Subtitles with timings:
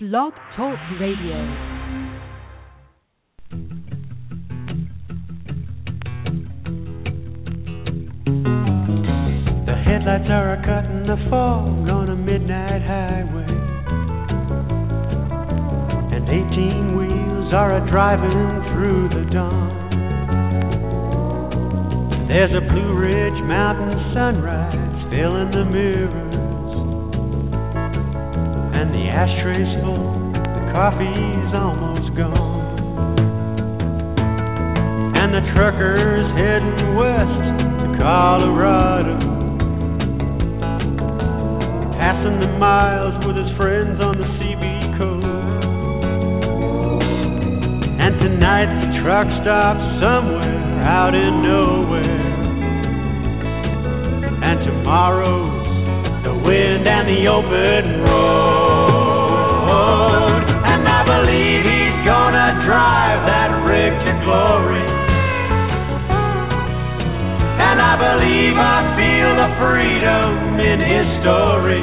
[0.00, 1.34] Blog Talk Radio.
[9.66, 13.50] The headlights are a cutting the fog on a midnight highway.
[16.14, 19.74] And 18 wheels are a driving through the dawn.
[22.28, 26.47] There's a Blue Ridge Mountain sunrise filling the mirrors.
[28.88, 32.72] And the ashtray's full, the coffee's almost gone.
[35.12, 37.36] And the trucker's heading west
[37.84, 39.20] to Colorado.
[42.00, 44.64] Passing the miles with his friends on the CB
[44.96, 45.36] coast.
[48.00, 52.24] And tonight the truck stops somewhere out in nowhere.
[54.48, 55.47] And tomorrow's
[56.78, 58.42] wind and the open road.
[60.62, 64.86] And I believe he's gonna drive that rig to glory.
[67.58, 71.82] And I believe I feel the freedom in his story.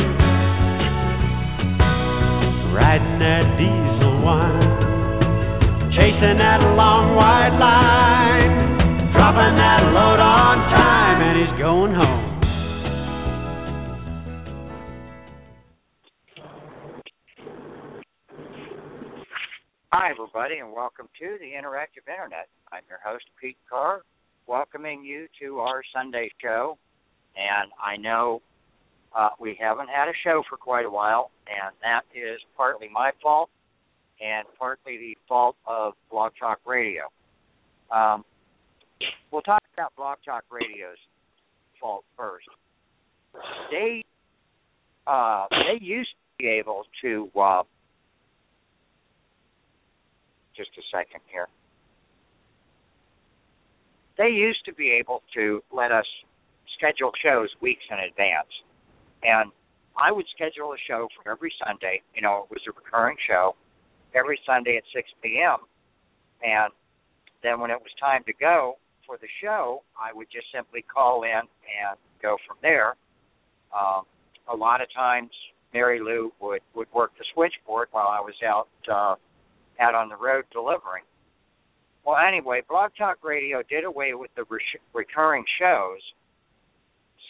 [2.72, 11.36] Riding that diesel wine, chasing that long white line, dropping that load on time, and
[11.40, 12.25] he's going home.
[20.26, 22.48] Everybody, and welcome to the Interactive Internet.
[22.72, 24.02] I'm your host, Pete Carr,
[24.48, 26.80] welcoming you to our Sunday show.
[27.36, 28.42] And I know
[29.16, 33.12] uh, we haven't had a show for quite a while, and that is partly my
[33.22, 33.52] fault
[34.20, 37.04] and partly the fault of Blog Talk Radio.
[37.92, 38.26] Um,
[39.32, 40.98] we'll talk about Blog Talk Radio's
[41.80, 42.48] fault first.
[43.70, 44.04] They
[45.06, 47.62] uh, they used to be able to uh,
[50.56, 51.48] just a second here.
[54.18, 56.06] They used to be able to let us
[56.78, 58.52] schedule shows weeks in advance.
[59.24, 59.52] And
[59.98, 62.02] I would schedule a show for every Sunday.
[62.16, 63.56] You know, it was a recurring show
[64.14, 65.58] every Sunday at 6 p.m.
[66.44, 66.72] And
[67.44, 71.24] then when it was time to go for the show, I would just simply call
[71.24, 72.96] in and go from there.
[73.76, 74.04] Um,
[74.52, 75.32] a lot of times,
[75.74, 79.16] Mary Lou would would work the switchboard while I was out uh,
[79.80, 81.04] out on the road delivering.
[82.06, 84.62] Well, anyway, Blog Talk Radio did away with the re-
[84.94, 86.00] recurring shows.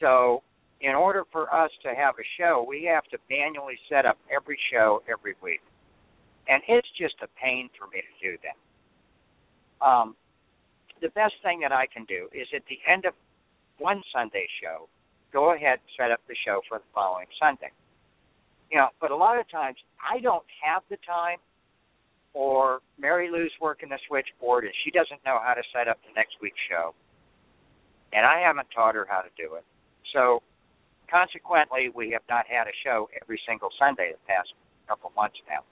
[0.02, 0.44] So,
[0.82, 4.60] in order for us to have a show, we have to manually set up every
[4.72, 5.62] show every week.
[6.50, 9.86] And it's just a pain for me to do that.
[9.86, 10.16] Um,
[11.02, 13.14] the best thing that I can do is at the end of
[13.80, 14.88] one Sunday show,
[15.32, 17.72] go ahead and set up the show for the following Sunday.
[18.72, 21.38] You know, but a lot of times I don't have the time
[22.36, 26.14] or Mary Lou's working the switchboard and she doesn't know how to set up the
[26.16, 26.94] next week's show.
[28.12, 29.64] And I haven't taught her how to do it.
[30.14, 30.44] So
[31.10, 34.52] consequently we have not had a show every single Sunday the past
[34.88, 35.64] couple months now.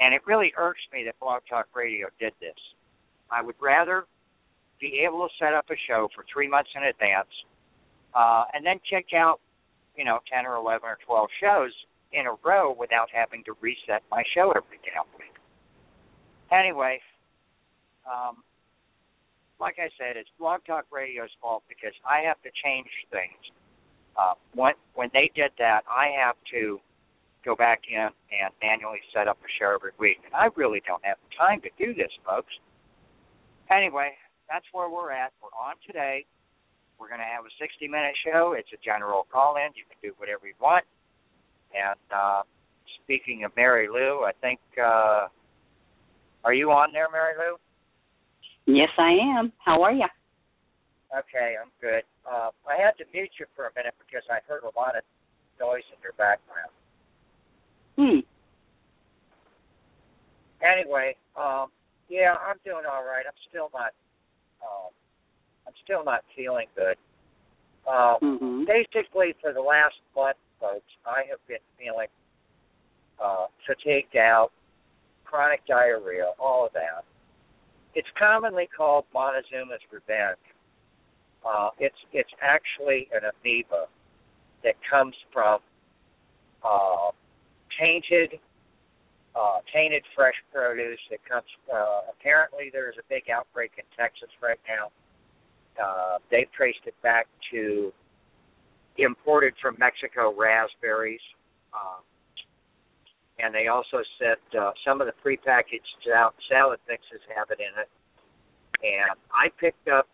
[0.00, 2.56] And it really irks me that Blog Talk Radio did this.
[3.30, 4.04] I would rather
[4.80, 7.28] be able to set up a show for three months in advance,
[8.14, 9.40] uh, and then check out,
[9.96, 11.72] you know, ten or eleven or twelve shows
[12.12, 15.34] in a row without having to reset my show every damn week.
[16.50, 17.00] Anyway,
[18.06, 18.42] um,
[19.60, 23.52] like I said, it's Blog Talk Radio's fault because I have to change things.
[24.16, 26.80] Uh, when when they did that, I have to
[27.44, 31.04] go back in and manually set up a show every week, and I really don't
[31.04, 32.52] have time to do this, folks.
[33.70, 34.10] Anyway,
[34.48, 35.32] that's where we're at.
[35.42, 36.24] We're on today.
[36.98, 38.54] We're going to have a 60 minute show.
[38.58, 39.70] It's a general call in.
[39.76, 40.84] You can do whatever you want.
[41.70, 42.42] And uh,
[43.04, 45.28] speaking of Mary Lou, I think, uh,
[46.44, 47.56] are you on there, Mary Lou?
[48.74, 49.52] Yes, I am.
[49.58, 50.06] How are you?
[51.10, 52.02] Okay, I'm good.
[52.30, 55.02] Uh, I had to mute you for a minute because I heard a lot of
[55.58, 56.70] noise in your background.
[57.96, 58.20] Hmm.
[60.60, 61.68] Anyway, um,
[62.08, 63.24] yeah, I'm doing all right.
[63.26, 63.92] I'm still not.
[64.60, 64.92] Um,
[65.66, 66.96] I'm still not feeling good.
[67.88, 68.64] Uh, Mm-hmm.
[68.66, 72.08] Basically, for the last month, folks, I have been feeling
[73.22, 74.50] uh, fatigued out,
[75.28, 77.04] chronic diarrhea, all of that.
[77.94, 80.38] It's commonly called Montezuma's revenge.
[81.46, 83.86] Uh, it's it's actually an amoeba
[84.64, 85.60] that comes from
[86.64, 87.10] uh,
[87.78, 88.38] tainted
[89.36, 91.46] uh, tainted fresh produce that comes.
[91.72, 94.90] Uh, apparently, there's a big outbreak in Texas right now.
[95.78, 97.92] Uh, they've traced it back to
[98.98, 101.22] imported from Mexico raspberries.
[101.72, 102.02] Um,
[103.38, 107.72] and they also said uh, some of the prepackaged sal- salad mixes have it in
[107.80, 107.88] it.
[108.82, 110.06] And I picked up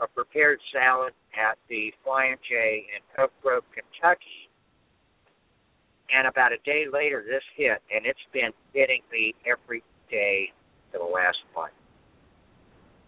[0.00, 4.48] a prepared salad at the Flying J in Oak Grove, Kentucky.
[6.14, 10.50] And about a day later, this hit, and it's been hitting me every day
[10.90, 11.72] for the last month.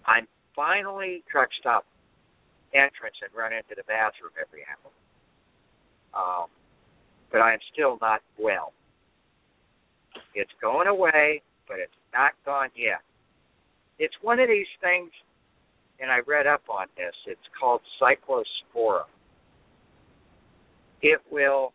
[0.06, 1.84] I'm finally truck stop
[2.74, 4.90] entrance and run into the bathroom every hour.
[6.14, 6.46] Um,
[7.30, 8.72] but I am still not well.
[10.34, 13.00] It's going away, but it's not gone yet.
[13.98, 15.10] It's one of these things,
[16.00, 17.14] and I read up on this.
[17.26, 19.04] It's called cyclospora.
[21.02, 21.72] It will,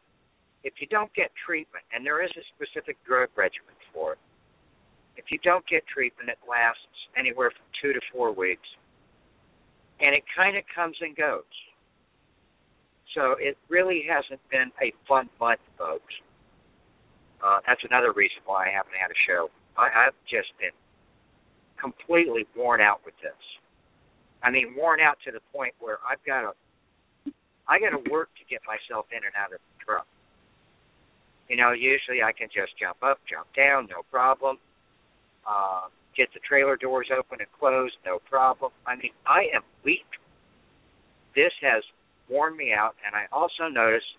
[0.63, 4.19] if you don't get treatment, and there is a specific drug regimen for it.
[5.17, 6.81] If you don't get treatment, it lasts
[7.17, 8.67] anywhere from two to four weeks,
[9.99, 11.43] and it kind of comes and goes.
[13.15, 16.13] So it really hasn't been a fun month, folks.
[17.43, 19.49] Uh, that's another reason why I haven't had a show.
[19.77, 20.73] I, I've just been
[21.79, 23.37] completely worn out with this.
[24.41, 26.53] I mean, worn out to the point where I've got to,
[27.67, 30.07] I got to work to get myself in and out of the truck.
[31.49, 34.57] You know, usually I can just jump up, jump down, no problem.
[35.47, 38.71] Uh, get the trailer doors open and closed, no problem.
[38.85, 40.05] I mean, I am weak.
[41.35, 41.83] This has
[42.29, 44.17] worn me out, and I also noticed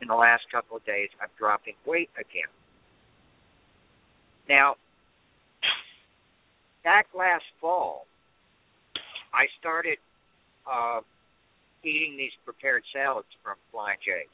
[0.00, 2.50] in the last couple of days I'm dropping weight again.
[4.48, 4.74] Now,
[6.82, 8.06] back last fall,
[9.32, 9.98] I started
[10.70, 11.00] uh,
[11.84, 14.26] eating these prepared salads from Flying J's.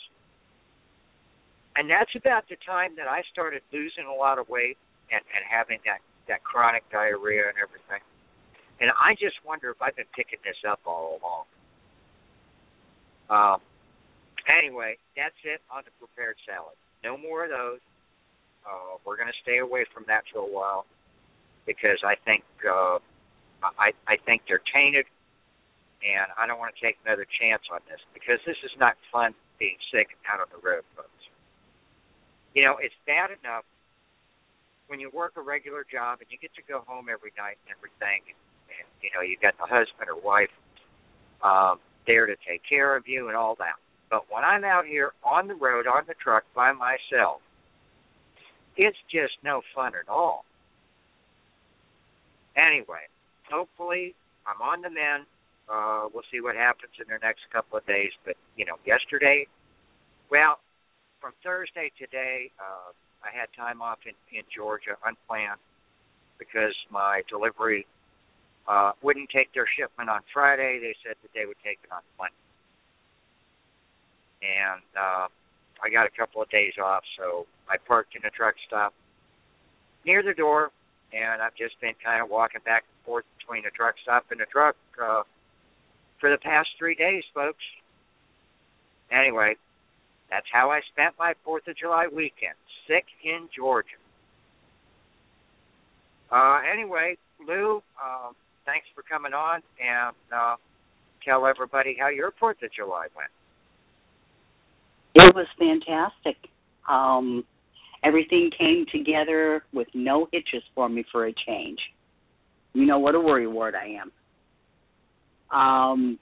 [1.76, 4.78] And that's about the time that I started losing a lot of weight
[5.12, 8.00] and, and having that, that chronic diarrhea and everything.
[8.80, 11.44] And I just wonder if I've been picking this up all along.
[13.28, 13.60] Um,
[14.48, 16.76] anyway, that's it on the prepared salad.
[17.04, 17.80] No more of those.
[18.66, 20.86] Uh, we're going to stay away from that for a while
[21.66, 22.98] because I think uh,
[23.62, 25.06] I I think they're tainted,
[26.02, 29.34] and I don't want to take another chance on this because this is not fun
[29.58, 31.10] being sick out on the road, folks.
[32.54, 33.64] You know, it's bad enough
[34.86, 37.74] when you work a regular job and you get to go home every night and
[37.74, 38.38] everything, and,
[38.82, 40.54] and you know you got the husband or wife
[41.42, 43.78] um, there to take care of you and all that.
[44.10, 47.40] But when I'm out here on the road on the truck by myself,
[48.76, 50.44] it's just no fun at all.
[52.56, 53.08] Anyway,
[53.50, 54.14] hopefully
[54.46, 55.26] I'm on the mend.
[55.68, 58.12] Uh, we'll see what happens in the next couple of days.
[58.24, 59.46] But you know, yesterday,
[60.30, 60.60] well,
[61.20, 62.92] from Thursday today, uh,
[63.24, 65.58] I had time off in in Georgia unplanned
[66.38, 67.86] because my delivery
[68.68, 70.78] uh, wouldn't take their shipment on Friday.
[70.80, 72.45] They said that they would take it on Monday,
[74.46, 75.26] and uh,
[75.82, 78.94] I got a couple of days off, so I parked in a truck stop
[80.04, 80.70] near the door,
[81.12, 84.40] and I've just been kind of walking back and forth between the truck stop and
[84.40, 85.22] the truck uh,
[86.20, 87.62] for the past three days, folks.
[89.10, 89.56] Anyway,
[90.30, 92.54] that's how I spent my Fourth of July weekend,
[92.86, 94.00] sick in Georgia.
[96.30, 97.16] Uh, anyway,
[97.46, 98.32] Lou, uh,
[98.64, 100.56] thanks for coming on and uh,
[101.24, 103.30] tell everybody how your Fourth of July went.
[105.18, 106.36] It was fantastic.
[106.86, 107.42] Um,
[108.04, 111.78] everything came together with no hitches for me for a change.
[112.74, 114.12] You know what a worry ward I am.
[115.58, 116.18] Um,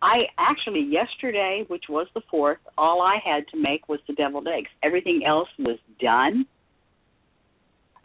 [0.00, 4.48] I actually yesterday, which was the fourth, all I had to make was the deviled
[4.48, 4.70] eggs.
[4.82, 6.46] Everything else was done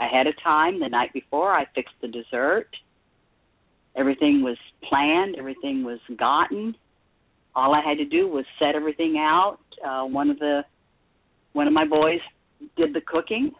[0.01, 0.81] ahead of time.
[0.81, 2.67] The night before, I fixed the dessert.
[3.95, 5.37] Everything was planned.
[5.37, 6.75] Everything was gotten.
[7.55, 9.59] All I had to do was set everything out.
[9.85, 10.61] Uh, one of the
[11.53, 12.19] one of my boys
[12.77, 13.51] did the cooking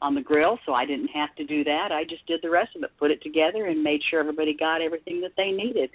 [0.00, 1.88] on the grill, so I didn't have to do that.
[1.92, 4.80] I just did the rest of it, put it together, and made sure everybody got
[4.80, 5.90] everything that they needed.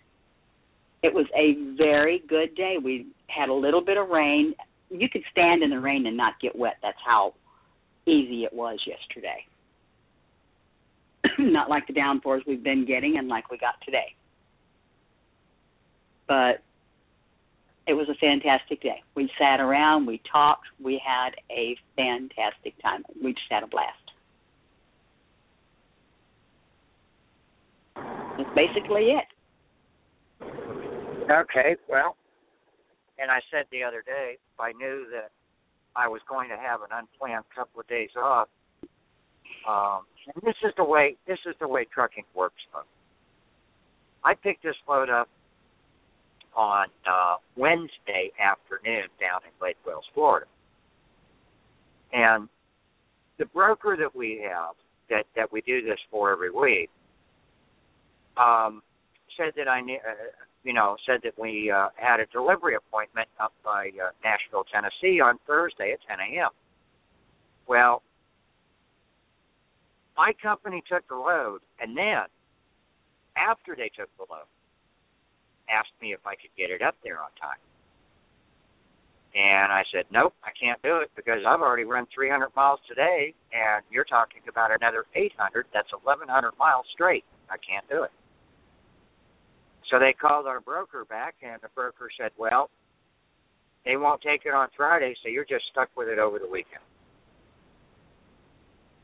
[1.01, 2.75] It was a very good day.
[2.83, 4.53] We had a little bit of rain.
[4.89, 6.77] You could stand in the rain and not get wet.
[6.81, 7.33] That's how
[8.05, 9.45] easy it was yesterday.
[11.39, 14.15] not like the downpours we've been getting and like we got today.
[16.27, 16.62] But
[17.86, 19.03] it was a fantastic day.
[19.15, 23.03] We sat around, we talked, we had a fantastic time.
[23.22, 23.98] We just had a blast.
[28.38, 29.25] That's basically it.
[31.30, 32.15] Okay, well,
[33.20, 35.32] and I said the other day, I knew that
[35.96, 38.48] I was going to have an unplanned couple of days off,
[39.68, 40.01] um,
[40.34, 42.62] and this is the way this is the way trucking works.
[44.25, 45.30] I picked this load up
[46.55, 50.45] on uh, Wednesday afternoon down in Lake Wales, Florida.
[52.12, 52.48] And
[53.39, 54.75] the broker that we have
[55.10, 56.89] that that we do this for every week
[58.38, 58.81] um,
[59.38, 60.31] said that I ne- uh,
[60.63, 65.19] you know said that we uh, had a delivery appointment up by uh, Nashville, Tennessee
[65.19, 66.50] on Thursday at 10 a.m.
[67.67, 68.03] Well,
[70.15, 72.25] my company took the load, and then
[73.36, 74.45] after they took the load,
[75.70, 77.60] asked me if I could get it up there on time.
[79.34, 83.34] And I said, nope, I can't do it because I've already run 300 miles today,
[83.51, 85.65] and you're talking about another 800.
[85.74, 86.29] That's 1,100
[86.60, 87.25] miles straight.
[87.50, 88.12] I can't do it.
[89.89, 92.70] So they called our broker back, and the broker said, well,
[93.86, 96.86] they won't take it on Friday, so you're just stuck with it over the weekend.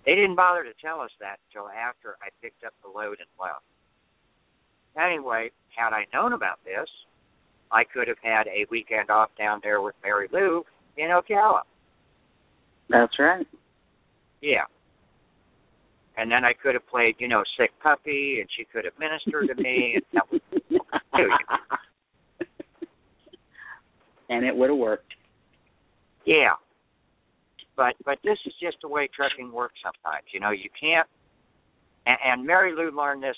[0.05, 3.29] They didn't bother to tell us that until after I picked up the load and
[3.41, 3.65] left.
[4.97, 6.89] Anyway, had I known about this,
[7.71, 10.63] I could have had a weekend off down there with Mary Lou
[10.97, 11.61] in Ocala.
[12.89, 13.45] That's right.
[14.41, 14.65] Yeah.
[16.17, 19.47] And then I could have played, you know, sick puppy, and she could have ministered
[19.47, 20.41] to me, and that was
[24.29, 25.13] and it would have worked.
[26.25, 26.53] Yeah.
[27.75, 30.25] But but this is just the way trucking works sometimes.
[30.33, 31.07] You know, you can't.
[32.05, 33.37] And, and Mary Lou learned this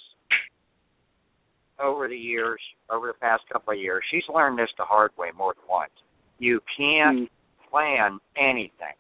[1.84, 2.60] over the years,
[2.90, 4.04] over the past couple of years.
[4.12, 5.92] She's learned this the hard way more than once.
[6.40, 7.30] You can't mm.
[7.70, 8.96] plan anything.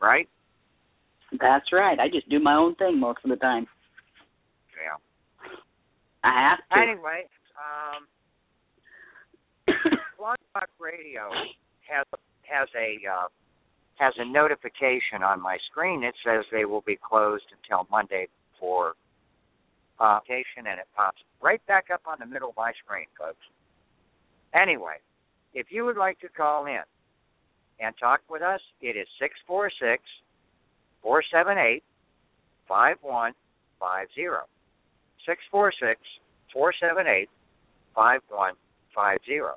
[0.00, 0.28] Right?
[1.40, 1.98] That's right.
[1.98, 3.66] I just do my own thing most of the time.
[4.76, 4.98] Yeah.
[6.24, 6.90] I have to.
[6.90, 7.26] Anyway,
[7.56, 8.06] um,
[10.18, 11.30] Blog Talk Radio
[11.88, 12.06] has
[12.42, 13.28] has a uh,
[13.96, 18.28] has a notification on my screen that says they will be closed until Monday
[18.58, 18.94] for
[20.02, 23.44] uh, and it pops right back up on the middle of my screen, folks.
[24.52, 24.96] Anyway,
[25.54, 26.82] if you would like to call in
[27.78, 30.02] and talk with us, it is six four six
[31.02, 31.84] four seven eight
[32.68, 33.32] five one
[33.78, 34.42] five zero.
[35.26, 36.00] Six four six
[36.52, 37.30] four seven eight
[37.94, 38.54] five one
[38.94, 39.54] five zero.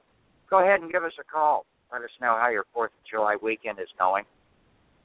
[0.50, 1.66] Go ahead and give us a call.
[1.92, 4.26] Let us know how your Fourth of July weekend is going.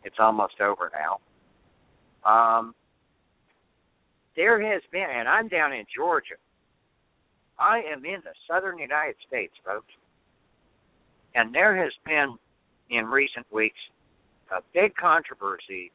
[0.05, 1.21] It's almost over now.
[2.29, 2.75] Um,
[4.41, 6.41] there has been, and I'm down in Georgia.
[7.59, 9.93] I am in the southern United States, folks.
[11.35, 12.39] And there has been,
[12.89, 13.79] in recent weeks,
[14.51, 15.93] a big controversy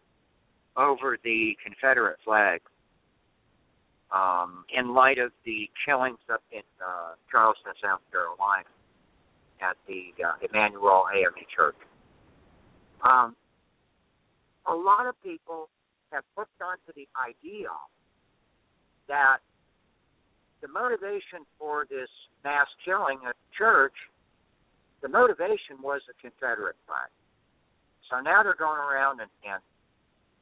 [0.78, 2.62] over the Confederate flag
[4.14, 8.70] um, in light of the killings up in uh, Charleston, South Carolina,
[9.60, 11.76] at the uh, Emanuel AME Church.
[13.04, 13.36] Um,
[14.68, 15.68] a lot of people
[16.12, 17.70] have hooked onto the idea
[19.08, 19.38] that
[20.62, 22.10] the motivation for this
[22.44, 23.94] mass killing at church,
[25.02, 27.10] the motivation was the Confederate flag.
[28.10, 29.62] So now they're going around and, and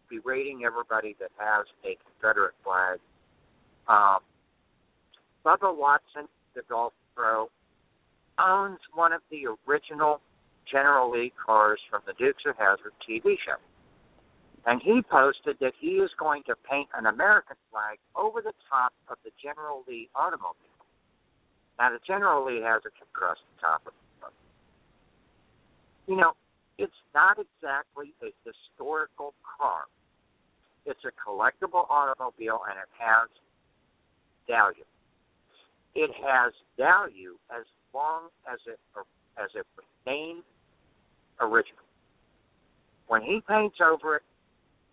[0.10, 3.00] berating everybody that has a Confederate flag.
[3.88, 4.20] Um,
[5.46, 7.50] Bubba Watson, the golf pro,
[8.40, 10.22] owns one of the original
[10.72, 13.60] General Lee cars from the Dukes of Hazzard TV show
[14.66, 18.94] and he posted that he is going to paint an American flag over the top
[19.10, 20.56] of the General Lee automobile.
[21.80, 24.34] Now, the General Lee has a across the top of it.
[26.08, 26.34] You know,
[26.78, 29.84] it's not exactly a historical car.
[30.86, 33.30] It's a collectible automobile, and it has
[34.48, 34.84] value.
[35.96, 38.80] It has value as long as it
[39.38, 39.66] as it
[40.06, 40.44] remains
[41.40, 41.86] original.
[43.08, 44.24] When he paints over it,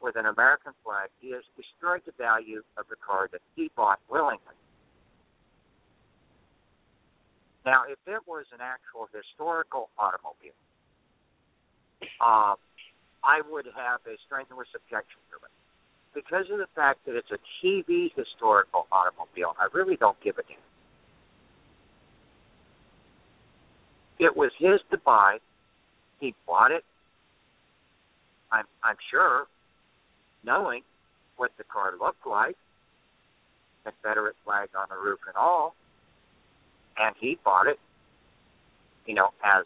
[0.03, 3.99] with an American flag, he has destroyed the value of the car that he bought
[4.09, 4.57] willingly.
[7.67, 10.57] Now, if it was an actual historical automobile,
[12.21, 12.57] uh,
[13.23, 15.53] I would have a strenuous objection to it.
[16.15, 20.43] Because of the fact that it's a TV historical automobile, I really don't give a
[20.43, 20.57] damn.
[24.19, 25.39] It was his to buy.
[26.19, 26.85] He bought it.
[28.53, 29.47] I'm I'm sure
[30.45, 30.83] knowing
[31.37, 32.57] what the car looked like,
[33.85, 35.75] Confederate flag on the roof and all,
[36.99, 37.79] and he bought it,
[39.07, 39.65] you know, as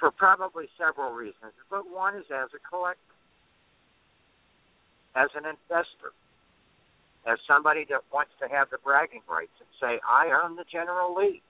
[0.00, 3.00] for probably several reasons, but one is as a collector,
[5.16, 6.14] as an investor,
[7.26, 11.14] as somebody that wants to have the bragging rights and say, I own the General
[11.14, 11.42] Lee.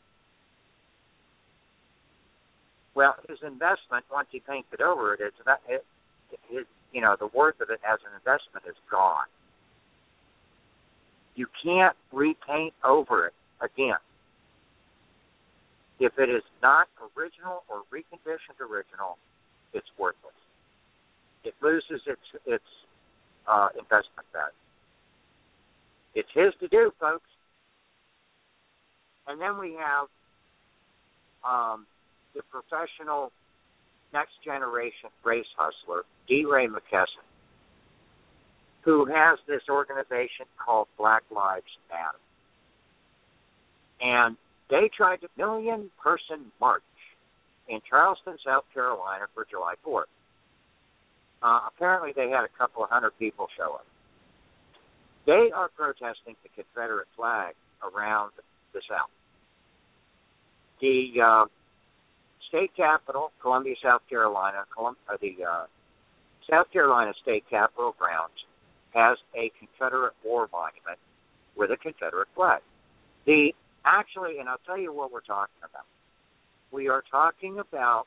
[2.94, 5.84] Well, his investment, once he paints it over it, it's about, it,
[6.50, 9.26] his you know, the worth of it as an investment is gone.
[11.34, 14.00] You can't repaint over it again.
[16.00, 19.18] If it is not original or reconditioned original,
[19.72, 20.34] it's worthless.
[21.44, 22.64] It loses its its
[23.46, 24.52] uh, investment value.
[26.14, 27.28] It's his to do, folks.
[29.26, 30.08] And then we have
[31.44, 31.86] um,
[32.34, 33.30] the professional
[34.12, 37.26] next generation race hustler, DeRay Mckesson,
[38.82, 42.18] who has this organization called Black Lives Matter.
[44.00, 44.36] And
[44.70, 46.82] they tried a million person march
[47.68, 50.04] in Charleston, South Carolina for July 4th.
[51.42, 53.86] Uh, apparently, they had a couple of hundred people show up.
[55.26, 58.32] They are protesting the Confederate flag around
[58.72, 59.10] the South.
[60.80, 61.44] The uh,
[62.48, 65.66] state capital, Columbia, South Carolina, Colum- uh, the uh,
[66.50, 68.44] South Carolina state capitol grounds
[68.94, 70.98] has a Confederate war monument
[71.56, 72.60] with a Confederate flag.
[73.26, 73.52] The
[73.84, 75.84] actually, and I'll tell you what we're talking about.
[76.72, 78.06] We are talking about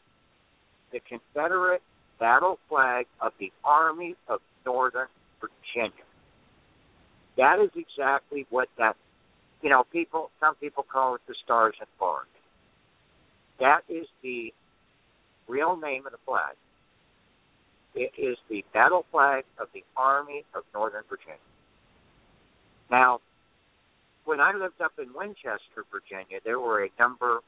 [0.91, 1.81] the Confederate
[2.19, 5.07] battle flag of the Army of Northern
[5.39, 6.05] Virginia.
[7.37, 8.95] That is exactly what that,
[9.61, 12.27] you know, people, some people call it the Stars and Bars.
[13.61, 14.51] That is the
[15.47, 16.55] real name of the flag.
[17.93, 21.37] It is the battle flag of the Army of Northern Virginia.
[22.89, 23.19] Now,
[24.25, 27.39] when I lived up in Winchester, Virginia, there were a number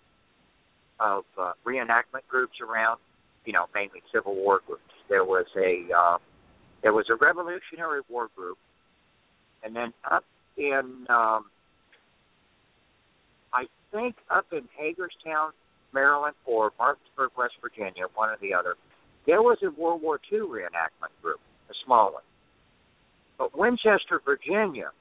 [0.99, 2.99] of uh, reenactment groups around,
[3.45, 4.81] you know, mainly Civil War groups.
[5.09, 6.17] There was a uh,
[6.83, 8.57] there was a Revolutionary War group,
[9.63, 10.25] and then up
[10.57, 11.45] in um,
[13.51, 15.51] I think up in Hagerstown,
[15.93, 18.75] Maryland, or Martinsburg, West Virginia, one or the other,
[19.25, 22.23] there was a World War II reenactment group, a small one.
[23.37, 24.91] But Winchester, Virginia,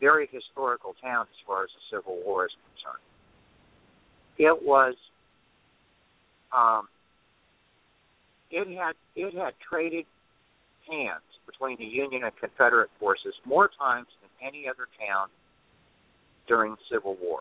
[0.00, 3.02] very historical town as far as the Civil War is concerned.
[4.38, 4.94] It was
[6.56, 6.88] um,
[8.50, 10.06] it had it had traded
[10.88, 15.28] hands between the Union and Confederate forces more times than any other town
[16.46, 17.40] during the Civil War.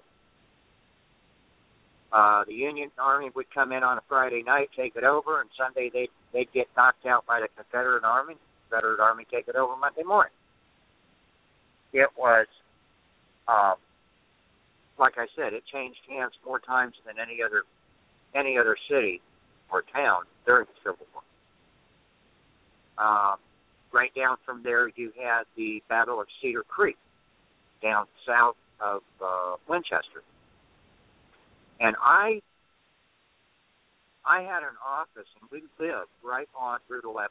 [2.11, 5.49] Uh, the Union Army would come in on a Friday night, take it over, and
[5.57, 8.35] Sunday they'd they'd get knocked out by the Confederate Army.
[8.69, 10.31] Confederate Army take it over Monday morning.
[11.93, 12.47] It was,
[13.47, 13.75] um,
[14.97, 17.63] like I said, it changed hands more times than any other
[18.33, 19.21] any other city
[19.71, 21.23] or town during the Civil War.
[22.97, 23.37] Um,
[23.91, 26.97] right down from there, you had the Battle of Cedar Creek
[27.81, 30.23] down south of uh, Winchester,
[31.79, 32.41] and I
[34.25, 37.29] I had an office, and we lived right on Route 11,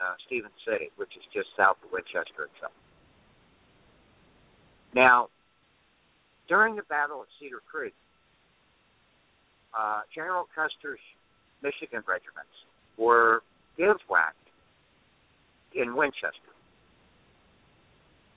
[0.00, 2.72] uh, Stephens City, which is just south of Winchester itself.
[4.94, 5.28] Now,
[6.48, 7.92] during the Battle of Cedar Creek,
[9.76, 11.00] uh, General Custer's
[11.62, 12.56] Michigan regiments
[12.96, 13.42] were
[13.76, 14.36] bivouacked
[15.74, 16.54] in Winchester.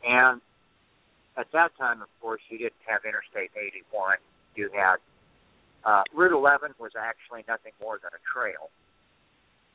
[0.03, 0.41] And
[1.37, 4.17] at that time, of course, you didn't have Interstate 81.
[4.55, 4.97] You had
[5.85, 8.69] uh, Route 11 was actually nothing more than a trail.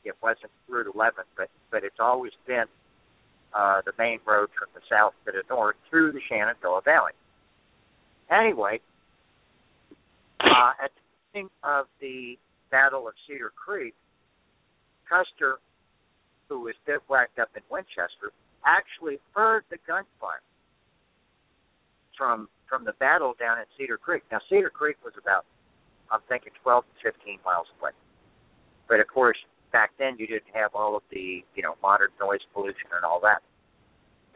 [0.05, 2.67] It wasn't Route 11, but but it's always been
[3.55, 7.13] uh, the main road from the south to the north through the Shenandoah Valley.
[8.31, 8.81] Anyway,
[10.41, 11.01] uh, at the
[11.33, 12.39] beginning of the
[12.71, 13.95] Battle of Cedar Creek,
[15.09, 15.59] Custer,
[16.49, 18.33] who was bivouacked up in Winchester,
[18.67, 20.43] actually heard the gunfire
[22.17, 24.23] from from the battle down at Cedar Creek.
[24.33, 25.45] Now, Cedar Creek was about,
[26.11, 27.91] I'm thinking, 12 to 15 miles away.
[28.89, 29.39] But of course,
[29.73, 33.21] back then you didn't have all of the, you know, modern noise pollution and all
[33.21, 33.43] that.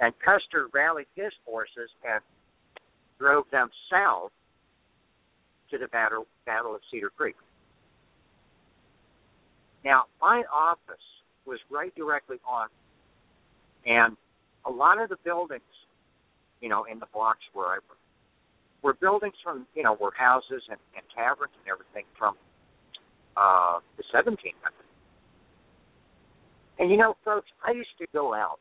[0.00, 2.20] And Custer rallied his forces and
[3.18, 4.30] drove them south
[5.70, 7.36] to the battle battle of Cedar Creek.
[9.84, 10.96] Now, my office
[11.46, 12.68] was right directly on,
[13.86, 14.16] and
[14.66, 15.62] a lot of the buildings,
[16.60, 18.00] you know, in the blocks where I worked,
[18.82, 22.34] were buildings from, you know, were houses and, and taverns and everything from
[23.36, 24.54] uh, the 1700s.
[26.78, 28.60] And you know, folks, I used to go out.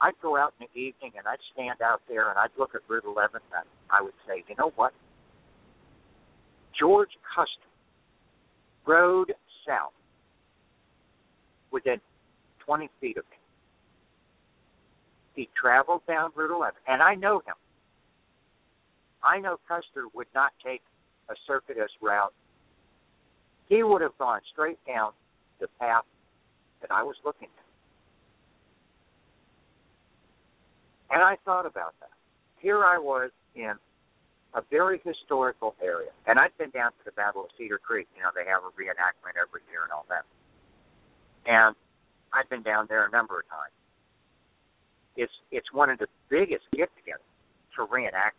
[0.00, 2.80] I'd go out in the evening and I'd stand out there and I'd look at
[2.88, 4.92] Route 11 and I would say, you know what?
[6.78, 7.68] George Custer
[8.86, 9.32] rode
[9.66, 9.92] south
[11.70, 12.00] within
[12.66, 13.36] 20 feet of me.
[15.34, 17.54] He traveled down Route 11, and I know him.
[19.24, 20.82] I know Custer would not take
[21.30, 22.34] a circuitous route.
[23.68, 25.12] He would have gone straight down
[25.60, 26.04] the path
[26.82, 27.64] that I was looking at.
[31.16, 32.10] And I thought about that.
[32.60, 33.74] here I was in
[34.54, 38.08] a very historical area, and I'd been down to the Battle of Cedar Creek.
[38.16, 40.24] You know, they have a reenactment every year and all that.
[41.46, 41.76] And
[42.32, 43.76] I've been down there a number of times.
[45.16, 47.22] It's it's one of the biggest get-togethers
[47.76, 48.36] for reenact,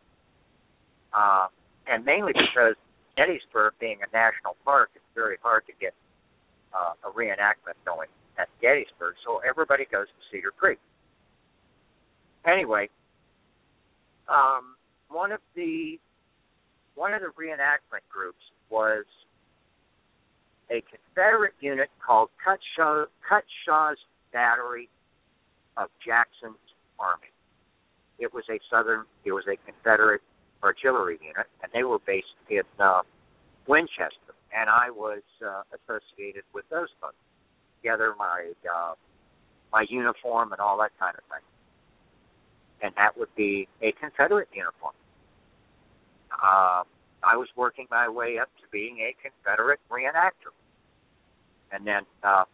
[1.16, 1.48] uh,
[1.88, 2.76] and mainly because
[3.16, 5.94] Gettysburg being a national park, it's very hard to get
[6.74, 9.16] uh, a reenactment going at Gettysburg.
[9.26, 10.80] So everybody goes to Cedar Creek.
[12.46, 12.90] Anyway,
[14.28, 14.76] um,
[15.10, 15.98] one of the
[16.96, 19.06] one of the reenactment groups was
[20.72, 23.98] a Confederate unit called Cutshaw, Cutshaw's
[24.32, 24.90] Battery
[25.78, 26.56] of Jackson's
[27.00, 27.28] Army.
[28.18, 30.22] It was a Southern, it was a Confederate
[30.66, 33.02] artillery unit, and they were based in uh,
[33.68, 37.16] Winchester, and I was uh, associated with those folks.
[37.82, 38.94] Together, my uh,
[39.72, 41.46] my uniform and all that kind of thing,
[42.82, 44.96] and that would be a Confederate uniform.
[46.32, 46.82] Uh,
[47.26, 50.54] I was working my way up to being a Confederate reenactor.
[51.72, 52.46] And then uh,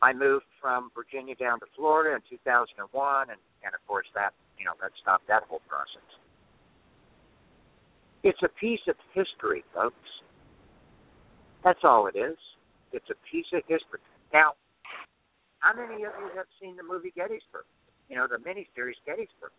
[0.00, 4.64] I moved from Virginia down to Florida in 2001, and, and of course that you
[4.64, 6.06] know that stopped that whole process.
[8.22, 9.96] It's a piece of history, folks.
[11.64, 12.36] That's all it is.
[12.92, 14.00] It's a piece of history.
[14.32, 14.52] Now,
[15.58, 17.64] how many of you have seen the movie Gettysburg?
[18.08, 19.52] You know, the miniseries Gettysburg.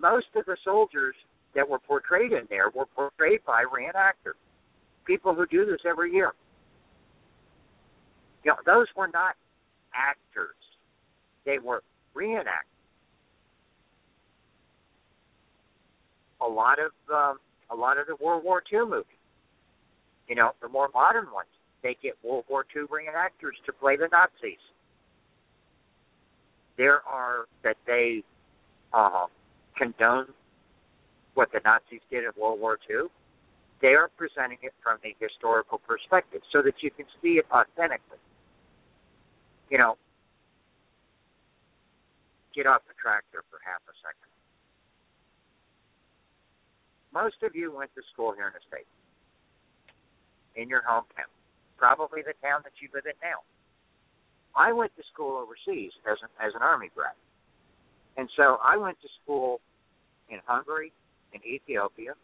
[0.00, 1.14] Most of the soldiers
[1.54, 4.38] that were portrayed in there were portrayed by reenactors,
[5.04, 6.32] people who do this every year.
[8.44, 9.34] You know, those were not
[9.94, 10.54] actors;
[11.44, 11.82] they were
[12.14, 12.77] reenactors.
[16.40, 17.38] A lot of um,
[17.70, 19.04] a lot of the World War II movies,
[20.28, 21.48] you know, the more modern ones,
[21.82, 24.58] they get World War II reenactors to play the Nazis.
[26.76, 28.22] There are that they
[28.92, 29.26] uh,
[29.76, 30.26] condone
[31.34, 33.06] what the Nazis did in World War II,
[33.80, 38.18] they are presenting it from the historical perspective so that you can see it authentically.
[39.70, 39.94] You know,
[42.54, 44.27] get off the tractor for half a second.
[47.18, 48.86] Most of you went to school here in the States,
[50.54, 51.26] in your hometown,
[51.76, 53.42] probably the town that you live in now.
[54.54, 57.16] I went to school overseas as an, as an Army brat.
[58.16, 59.60] And so I went to school
[60.30, 60.92] in Hungary,
[61.34, 62.14] in Ethiopia,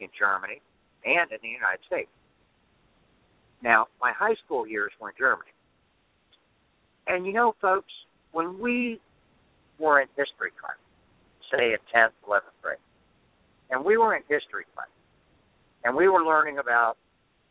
[0.00, 0.60] in Germany,
[1.04, 2.10] and in the United States.
[3.62, 5.54] Now, my high school years were in Germany.
[7.06, 7.92] And you know, folks,
[8.32, 9.00] when we
[9.78, 10.78] were in history class,
[11.54, 12.78] say in 10th, 11th grade,
[13.70, 14.88] and we were in history class,
[15.84, 16.96] and we were learning about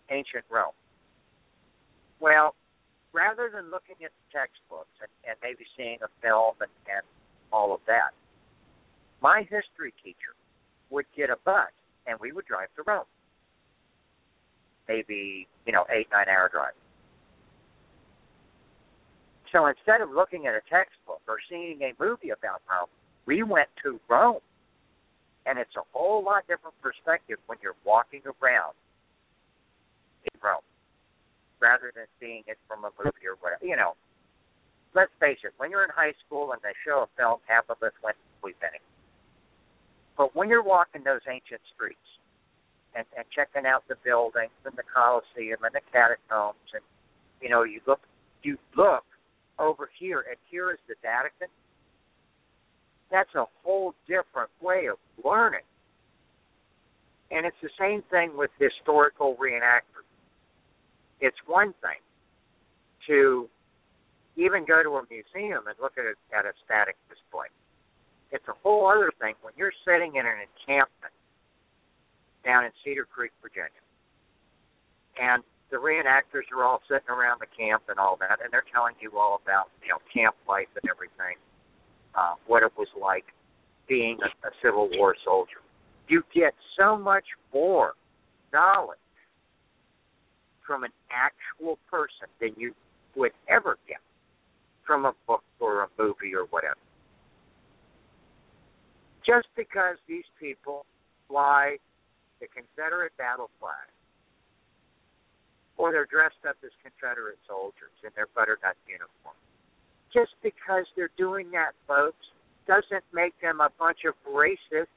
[0.10, 0.74] ancient Rome,
[2.20, 2.56] well,
[3.14, 7.04] rather than looking at the textbooks and, and maybe seeing a film and, and
[7.52, 8.12] all of that,
[9.22, 10.36] my history teacher
[10.90, 11.72] would get a bus
[12.08, 13.06] and we would drive to Rome.
[14.88, 16.74] Maybe, you know, eight, nine hour drive.
[19.52, 22.90] So instead of looking at a textbook or seeing a movie about Rome,
[23.26, 24.42] we went to Rome.
[25.46, 28.76] And it's a whole lot different perspective when you're walking around
[30.26, 30.66] in Rome
[31.60, 33.66] rather than seeing it from a movie or whatever.
[33.66, 33.96] You know,
[34.94, 37.82] let's face it, when you're in high school and they show a film, half of
[37.84, 38.70] us went, to we've been
[40.20, 42.10] but when you're walking those ancient streets
[42.94, 46.84] and, and checking out the buildings and the Colosseum and the catacombs, and
[47.42, 48.02] you know, you look,
[48.44, 49.08] you look
[49.58, 51.48] over here, and here is the Vatican.
[53.12, 55.66] That's a whole different way of learning.
[57.32, 60.08] And it's the same thing with historical reenactors.
[61.22, 62.00] It's one thing
[63.08, 63.50] to
[64.38, 67.48] even go to a museum and look at a, at a static display.
[68.32, 71.14] It's a whole other thing when you're sitting in an encampment
[72.46, 73.84] down in Cedar Creek, Virginia,
[75.20, 78.96] and the reenactors are all sitting around the camp and all that, and they're telling
[79.02, 81.38] you all about you know camp life and everything,
[82.20, 83.26] uh, what it was like
[83.88, 85.62] being a, a Civil War soldier.
[86.08, 87.94] You get so much more
[88.52, 88.98] knowledge
[90.66, 92.74] from an actual person than you
[93.16, 94.00] would ever get
[94.86, 96.76] from a book or a movie or whatever
[99.30, 100.86] just because these people
[101.28, 101.78] fly
[102.42, 103.90] the Confederate battle flag
[105.78, 109.38] or they're dressed up as Confederate soldiers in their butternut uniform.
[110.14, 112.26] Just because they're doing that, folks,
[112.68, 114.88] doesn't make them a bunch of racists.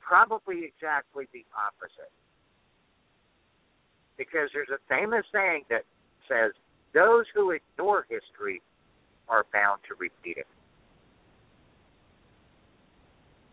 [0.00, 2.12] Probably exactly the opposite.
[4.16, 5.84] Because there's a famous saying that
[6.28, 6.52] says,
[6.94, 8.62] those who ignore history
[9.28, 10.46] are bound to repeat it.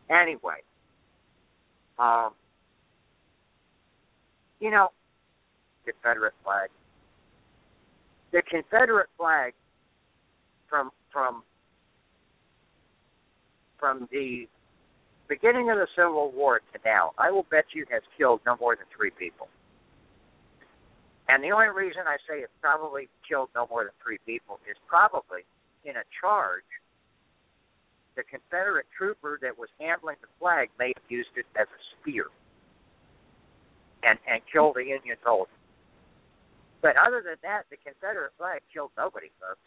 [0.10, 0.62] Anyway,
[1.98, 2.32] um,
[4.60, 4.90] you know,
[5.86, 6.70] Confederate flag.
[8.32, 9.54] The Confederate flag
[10.70, 11.44] from from
[13.80, 14.48] from the
[15.28, 18.76] beginning of the Civil War to now, I will bet you has killed no more
[18.76, 19.48] than three people.
[21.28, 24.76] And the only reason I say it probably killed no more than three people is
[24.88, 25.48] probably
[25.86, 26.67] in a charge,
[28.15, 32.26] the Confederate trooper that was handling the flag may have used it as a spear
[34.04, 35.50] and, and killed the Union soldier.
[36.82, 39.62] But other than that, the Confederate flag killed nobody, folks.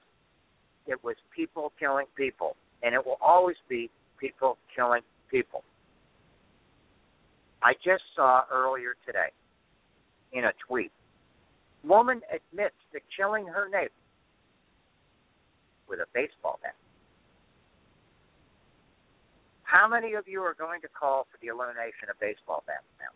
[0.86, 5.62] It was people killing people, and it will always be people killing people.
[7.62, 9.32] I just saw earlier today
[10.32, 10.90] in a tweet
[11.84, 13.92] woman admits to killing her neighbor
[15.88, 16.74] with a baseball bat.
[19.62, 23.12] How many of you are going to call for the elimination of baseball bats now?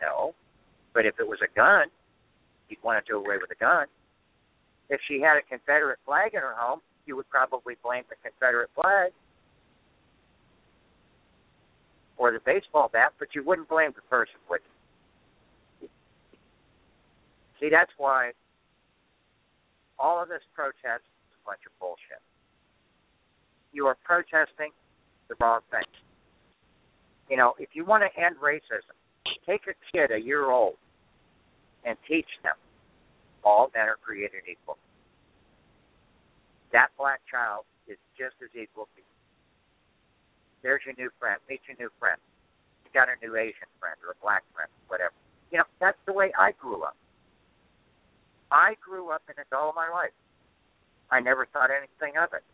[0.00, 0.34] No.
[0.92, 1.86] But if it was a gun,
[2.72, 3.86] you'd want to do away with a gun.
[4.88, 8.70] If she had a Confederate flag in her home, you would probably blame the Confederate
[8.74, 9.12] flag
[12.16, 14.60] or the baseball bat, but you wouldn't blame the person, would
[15.80, 15.88] you?
[17.60, 18.32] See, that's why
[19.98, 22.22] all of this protest is a bunch of bullshit.
[23.72, 24.72] You are protesting
[25.28, 25.86] the wrong thing.
[27.30, 28.94] You know, if you want to end racism,
[29.46, 30.74] take a kid a year old
[31.84, 32.54] and teach them
[33.44, 34.78] all men are created equal.
[36.72, 39.12] That black child is just as equal to you.
[40.62, 41.38] There's your new friend.
[41.50, 42.18] Meet your new friend.
[42.86, 45.12] You got a new Asian friend or a black friend, whatever.
[45.50, 46.96] You know, that's the way I grew up.
[48.50, 50.14] I grew up in it all my life.
[51.10, 52.44] I never thought anything of it.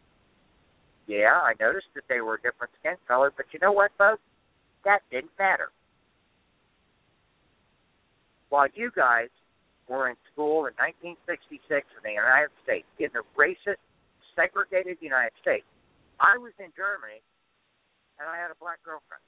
[1.07, 4.23] Yeah, I noticed that they were a different skin color, but you know what, folks?
[4.85, 5.71] That didn't matter.
[8.49, 9.29] While you guys
[9.89, 13.81] were in school in 1966 in the United States, in the racist,
[14.37, 15.67] segregated United States,
[16.21, 17.21] I was in Germany
[18.19, 19.23] and I had a black girlfriend.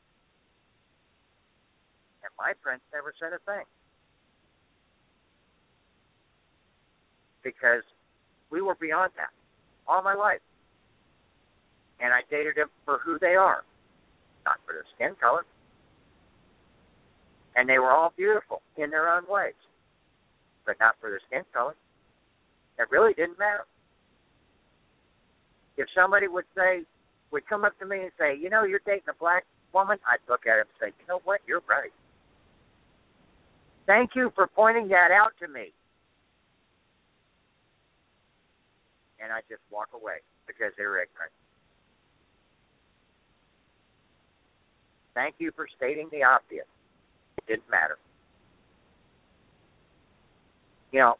[2.25, 3.65] And my friends never said a thing.
[7.43, 7.83] because
[8.51, 9.31] we were beyond that
[9.87, 10.41] all my life.
[12.01, 13.63] And I dated them for who they are,
[14.45, 15.45] not for their skin color.
[17.61, 19.53] And they were all beautiful in their own ways,
[20.65, 21.75] but not for their skin color.
[22.79, 23.67] It really didn't matter.
[25.77, 26.85] If somebody would say,
[27.33, 29.45] would come up to me and say, you know, you're dating a black
[29.75, 31.93] woman, I'd look at him and say, you know what, you're right.
[33.85, 35.73] Thank you for pointing that out to me.
[39.23, 41.33] and I just walk away because they're ignorant.
[45.15, 46.67] Thank you for stating the obvious.
[47.51, 47.99] Didn't matter.
[50.95, 51.15] You know,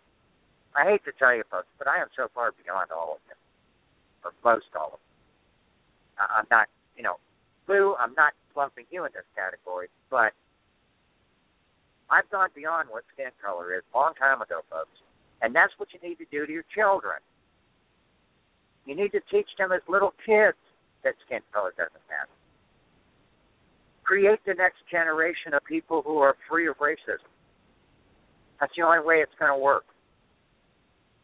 [0.79, 3.39] I hate to tell you folks, but I am so far beyond all of them,
[4.23, 6.31] or most all of them.
[6.31, 7.19] I'm not, you know,
[7.67, 10.31] Lou, I'm not lumping you in this category, but
[12.11, 14.95] I've gone beyond what skin color is a long time ago, folks.
[15.43, 17.19] And that's what you need to do to your children.
[18.87, 20.59] You need to teach them as little kids
[21.03, 22.31] that skin color doesn't matter.
[24.11, 27.31] Create the next generation of people who are free of racism.
[28.59, 29.85] That's the only way it's going to work.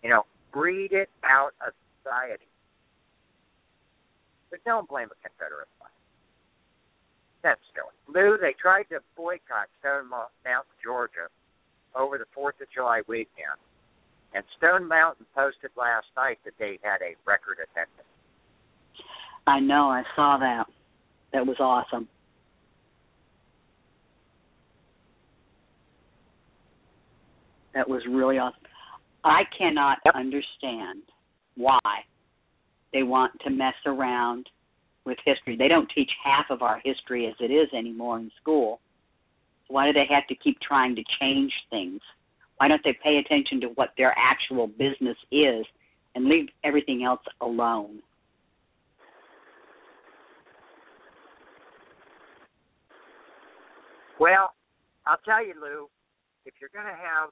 [0.05, 0.23] You know,
[0.53, 2.47] breed it out of society.
[4.53, 5.91] But don't blame a Confederate flag.
[7.43, 7.91] That's silly.
[8.07, 11.27] Lou, they tried to boycott Stone Mountain, Georgia
[11.99, 13.59] over the 4th of July weekend
[14.33, 18.07] and Stone Mountain posted last night that they had a record attendance.
[19.45, 20.67] I know, I saw that.
[21.33, 22.07] That was awesome.
[27.77, 28.63] That was really awesome.
[29.23, 30.15] I cannot yep.
[30.15, 31.03] understand
[31.59, 31.79] why
[32.95, 34.49] they want to mess around
[35.05, 35.59] with history.
[35.59, 38.81] They don't teach half of our history as it is anymore in school.
[39.69, 42.01] Why do they have to keep trying to change things?
[42.57, 45.67] Why don't they pay attention to what their actual business is
[46.15, 47.99] and leave everything else alone?
[54.19, 54.55] Well,
[55.07, 55.89] I'll tell you, Lou,
[56.47, 57.29] if you're going to have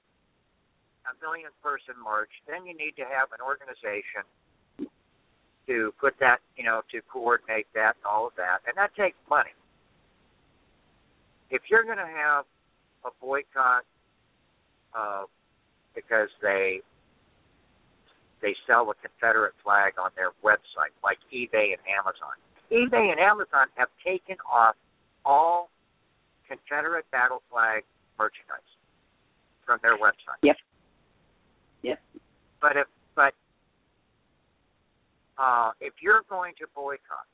[1.05, 4.25] a million person march, then you need to have an organization
[5.67, 8.61] to put that, you know, to coordinate that and all of that.
[8.69, 9.53] And that takes money.
[11.51, 12.45] If you're going to have
[13.05, 13.85] a boycott
[14.97, 15.25] uh,
[15.95, 16.81] because they
[18.43, 22.37] they sell the Confederate flag on their website, like eBay and Amazon.
[22.69, 24.77] eBay and Amazon have taken off
[25.25, 25.71] all
[26.47, 27.85] Confederate battle flag
[28.19, 28.69] merchandise
[29.65, 30.37] from their website.
[30.43, 30.57] Yep.
[31.85, 32.01] Yep.
[32.61, 33.35] But if but
[35.37, 37.29] uh, if you're going to boycott,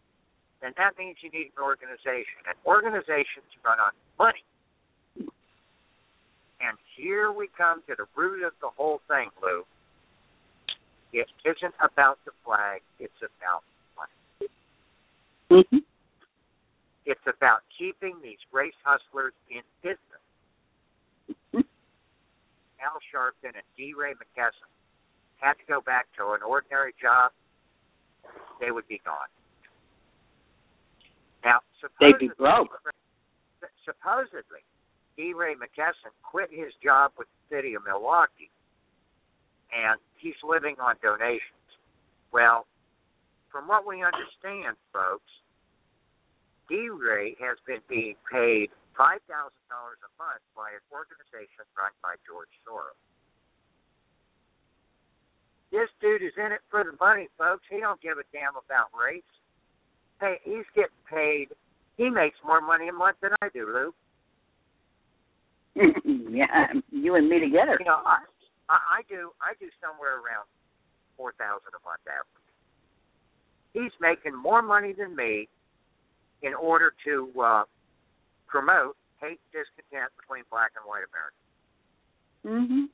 [0.60, 4.42] then that means you need an organization, and organizations run on money.
[6.60, 9.64] And here we come to the root of the whole thing, Lou.
[11.12, 13.62] It isn't about the flag; it's about
[13.96, 14.50] money.
[15.50, 15.78] Mm-hmm.
[17.06, 20.09] It's about keeping these race hustlers in business.
[22.82, 24.68] Al Sharpton and DeRay Mckesson
[25.38, 27.32] had to go back to an ordinary job,
[28.60, 29.28] they would be gone.
[31.44, 31.60] Now,
[32.00, 32.68] They'd be broke.
[33.84, 34.60] supposedly,
[35.16, 38.50] DeRay Mckesson quit his job with the city of Milwaukee,
[39.72, 41.64] and he's living on donations.
[42.32, 42.66] Well,
[43.50, 45.30] from what we understand, folks,
[46.68, 48.68] DeRay has been being paid
[49.00, 53.00] five thousand dollars a month by an organization run by George Soros.
[55.72, 57.64] This dude is in it for the money, folks.
[57.72, 59.24] He don't give a damn about race.
[60.20, 61.48] Hey, he's getting paid.
[61.96, 63.88] He makes more money a month than I do, Lou.
[66.28, 67.80] yeah, you and me together.
[67.80, 68.20] You know, I,
[68.68, 69.32] I, I do.
[69.40, 70.44] I do somewhere around
[71.16, 72.52] four thousand a month average.
[73.72, 75.48] He's making more money than me
[76.42, 77.64] in order to uh,
[78.50, 81.40] promote hate, discontent between black and white America.
[82.42, 82.84] Mm-hmm.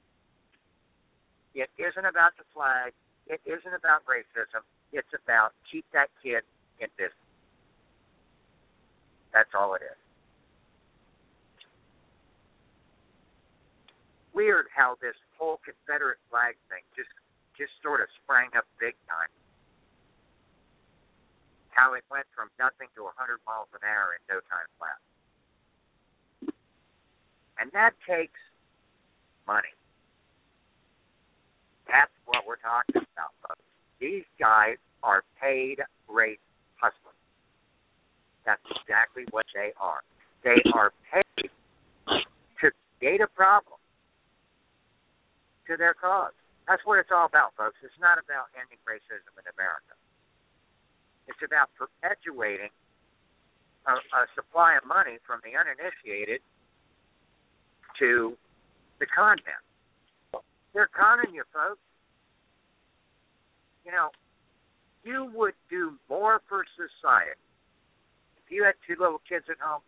[1.57, 2.93] It isn't about the flag.
[3.27, 4.61] It isn't about racism.
[4.93, 6.45] It's about keep that kid
[6.79, 7.17] in business.
[9.33, 9.99] That's all it is.
[14.37, 17.09] Weird how this whole Confederate flag thing just
[17.57, 19.33] just sort of sprang up big time.
[21.73, 25.01] How it went from nothing to 100 miles an hour in no time flat.
[27.59, 28.39] And that takes
[29.47, 29.73] money.
[31.87, 33.63] That's what we're talking about, folks.
[34.01, 36.43] These guys are paid race
[36.77, 37.17] hustlers.
[38.45, 40.03] That's exactly what they are.
[40.45, 41.51] They are paid
[42.61, 43.79] to create a problem
[45.67, 46.35] to their cause.
[46.69, 47.79] That's what it's all about, folks.
[47.83, 49.95] It's not about ending racism in America.
[51.27, 52.71] It's about perpetuating
[53.87, 56.43] a, a supply of money from the uninitiated
[57.99, 58.37] to
[59.01, 60.43] the con men.
[60.75, 61.81] They're conning you, folks.
[63.85, 64.11] You know,
[65.05, 67.39] you would do more for society
[68.45, 69.81] if you had two little kids at home.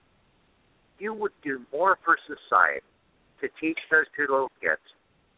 [0.98, 2.86] You would do more for society
[3.40, 4.82] to teach those two little kids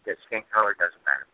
[0.07, 1.29] that skin color doesn't matter.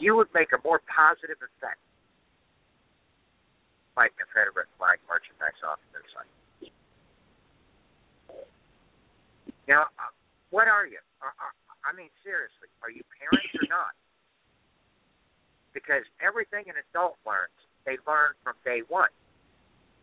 [0.00, 1.80] You would make a more positive effect
[3.96, 6.30] by Confederate flag merchandise off their site.
[9.68, 10.08] Now, uh,
[10.48, 10.98] what are you?
[11.20, 11.52] Uh, uh,
[11.84, 13.92] I mean, seriously, are you parents or not?
[15.76, 17.54] Because everything an adult learns,
[17.84, 19.12] they learn from day one.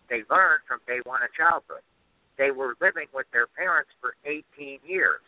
[0.06, 1.82] They learn from day one of childhood.
[2.38, 5.26] They were living with their parents for 18 years,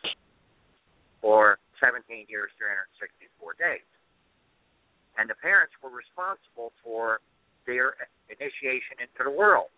[1.20, 3.88] or 17 years, 364 days.
[5.18, 7.18] And the parents were responsible for
[7.66, 7.98] their
[8.30, 9.74] initiation into the world.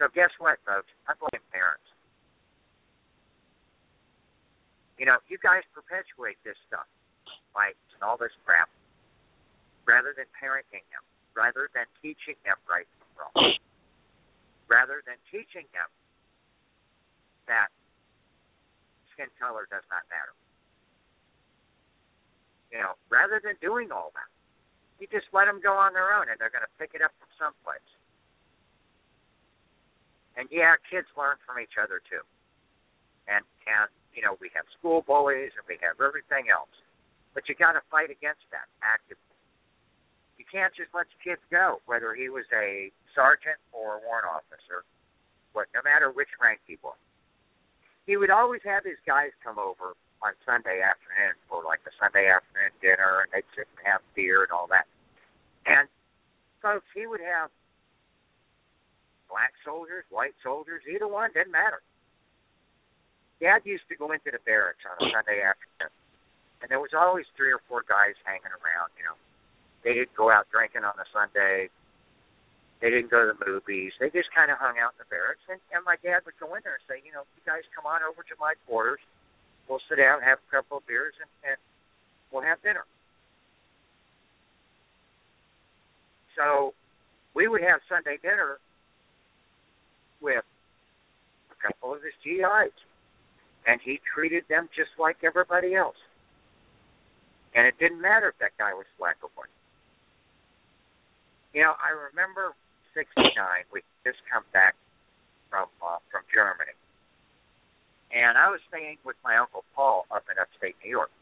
[0.00, 0.88] So guess what, folks?
[1.04, 1.87] I blame parents.
[4.98, 6.86] You know, you guys perpetuate this stuff,
[7.54, 8.66] fights and all this crap,
[9.86, 11.06] rather than parenting them,
[11.38, 13.54] rather than teaching them right from wrong,
[14.66, 15.86] rather than teaching them
[17.46, 17.70] that
[19.14, 20.34] skin color does not matter.
[22.74, 24.28] You know, rather than doing all that,
[24.98, 27.14] you just let them go on their own, and they're going to pick it up
[27.22, 27.86] from someplace.
[30.36, 32.22] And yeah, kids learn from each other too.
[33.26, 36.74] And and you know we have school bullies and we have everything else,
[37.38, 39.22] but you got to fight against that actively.
[40.42, 44.26] You can't just let the kids go, whether he was a sergeant or a warrant
[44.26, 44.82] officer,
[45.54, 46.98] what no matter which rank he was.
[48.10, 52.26] He would always have his guys come over on Sunday afternoon for like the Sunday
[52.26, 54.90] afternoon dinner, and they'd sit and have beer and all that.
[55.62, 55.86] And
[56.58, 57.54] folks, he would have
[59.30, 61.86] black soldiers, white soldiers, either one, didn't matter.
[63.38, 65.94] Dad used to go into the barracks on a Sunday afternoon,
[66.62, 68.90] and there was always three or four guys hanging around.
[68.98, 69.16] You know,
[69.86, 71.70] they didn't go out drinking on a Sunday.
[72.82, 73.94] They didn't go to the movies.
[73.98, 75.42] They just kind of hung out in the barracks.
[75.50, 77.86] And, and my dad would go in there and say, you know, you guys come
[77.86, 79.02] on over to my quarters.
[79.66, 81.58] We'll sit down, have a couple of beers, and, and
[82.30, 82.86] we'll have dinner.
[86.38, 86.72] So
[87.34, 88.62] we would have Sunday dinner
[90.22, 90.46] with
[91.50, 92.74] a couple of his GIs,
[93.68, 96.00] and he treated them just like everybody else.
[97.54, 99.52] And it didn't matter if that guy was black or white.
[101.52, 102.56] You know, I remember
[102.96, 103.36] '69.
[103.72, 104.74] We just come back
[105.52, 106.72] from uh, from Germany,
[108.12, 111.12] and I was staying with my uncle Paul up in upstate New York.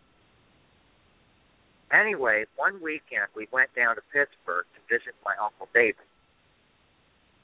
[1.95, 6.07] Anyway, one weekend we went down to Pittsburgh to visit my uncle David.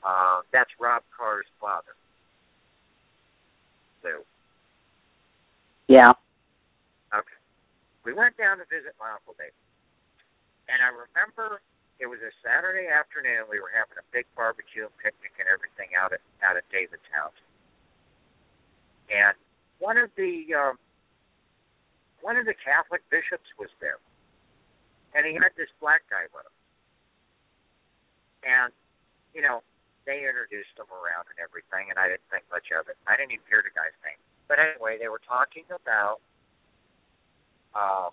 [0.02, 1.94] Uh, that's Rob Carr's father.
[4.02, 4.26] So.
[5.92, 6.16] Yeah.
[7.12, 7.36] Okay.
[8.08, 9.52] We went down to visit my uncle David,
[10.72, 11.60] and I remember
[12.00, 13.44] it was a Saturday afternoon.
[13.52, 17.04] We were having a big barbecue and picnic and everything out at out at David's
[17.12, 17.36] house.
[19.12, 19.36] And
[19.84, 20.80] one of the um,
[22.24, 24.00] one of the Catholic bishops was there,
[25.12, 26.56] and he had this black guy with him.
[28.48, 28.72] And
[29.36, 29.60] you know,
[30.08, 32.96] they introduced him around and everything, and I didn't think much of it.
[33.04, 34.16] I didn't even hear the guy's name.
[34.52, 36.20] But anyway, they were talking about
[37.72, 38.12] um,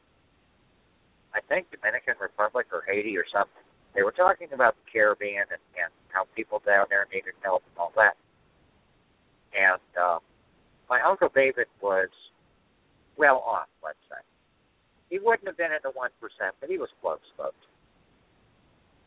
[1.36, 3.60] I think Dominican Republic or Haiti or something
[3.92, 7.76] they were talking about the Caribbean and, and how people down there needed help and
[7.76, 8.16] all that.
[9.52, 10.24] And uh,
[10.88, 12.08] my uncle David was
[13.18, 14.24] well off, let's say.
[15.12, 17.60] He wouldn't have been in the one percent, but he was close, folks.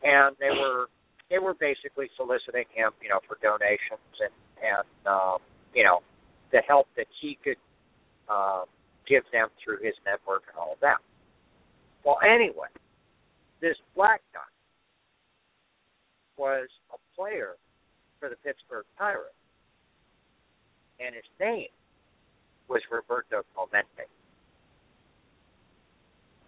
[0.05, 0.93] And they were
[1.33, 5.41] they were basically soliciting him, you know, for donations and and um,
[5.72, 6.05] you know
[6.53, 7.57] the help that he could
[8.28, 8.62] uh,
[9.09, 10.98] give them through his network and all of that.
[12.05, 12.68] Well, anyway,
[13.61, 14.40] this black guy
[16.36, 17.57] was a player
[18.20, 19.34] for the Pittsburgh Pirates,
[21.00, 21.68] and his name
[22.68, 24.09] was Roberto Clemente.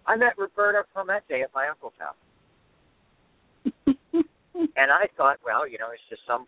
[0.06, 2.14] I met Roberto Clemente at my uncle's house.
[4.54, 6.46] and I thought, well, you know, it's just some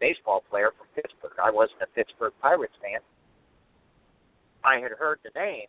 [0.00, 1.36] baseball player from Pittsburgh.
[1.42, 3.00] I wasn't a Pittsburgh Pirates fan.
[4.64, 5.68] I had heard the name,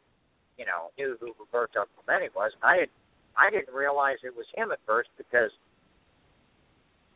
[0.57, 2.51] you know, knew who Roberto Clemente was.
[2.63, 2.89] I had
[3.38, 5.51] I didn't realize it was him at first because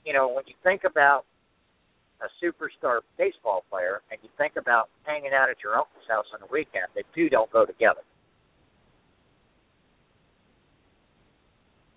[0.06, 1.26] you know, when you think about
[2.22, 6.40] a superstar baseball player and you think about hanging out at your uncle's house on
[6.40, 8.02] the weekend, the two don't go together.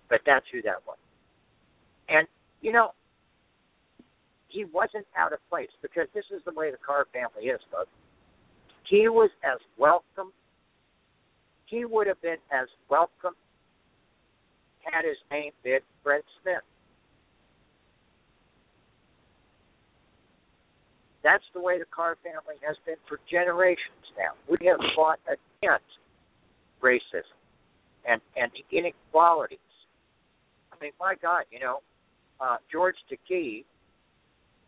[0.09, 0.97] But that's who that was.
[2.09, 2.27] And,
[2.61, 2.91] you know,
[4.49, 7.89] he wasn't out of place because this is the way the Carr family is, folks.
[8.89, 10.33] He was as welcome.
[11.67, 13.35] He would have been as welcome
[14.91, 16.63] had his name been Fred Smith.
[21.23, 24.33] That's the way the Carr family has been for generations now.
[24.49, 25.85] We have fought against
[26.81, 27.35] racism
[28.07, 29.59] and and inequalities.
[30.71, 31.79] I mean, my God, you know,
[32.39, 33.65] uh, George Takei,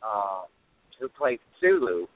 [0.03, 0.43] uh,
[0.99, 2.07] who played Sulu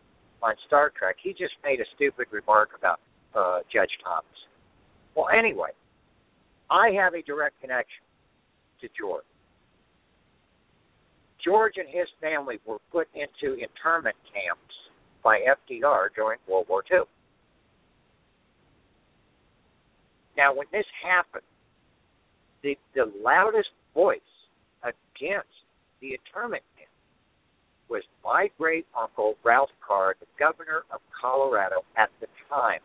[0.41, 2.99] on Star Trek, he just made a stupid remark about
[3.35, 4.25] uh, Judge Thomas.
[5.15, 5.71] Well, anyway,
[6.69, 8.03] I have a direct connection
[8.81, 9.23] to George.
[11.43, 14.73] George and his family were put into internment camps
[15.23, 17.01] by FDR during World War II.
[20.37, 21.45] Now, when this happened,
[22.63, 24.19] the, the loudest voice
[24.83, 25.47] against
[26.01, 26.63] the internment
[27.89, 32.79] was my great uncle Ralph Carr, the governor of Colorado at the time,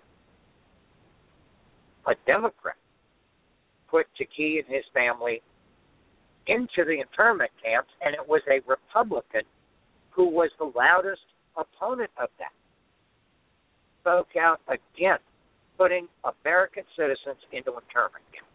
[2.06, 2.76] a Democrat,
[3.90, 5.42] put Takei and his family
[6.46, 9.42] into the internment camps, and it was a Republican
[10.10, 11.22] who was the loudest
[11.56, 12.52] opponent of that.
[14.00, 15.24] Spoke out against
[15.76, 18.48] putting American citizens into internment camps.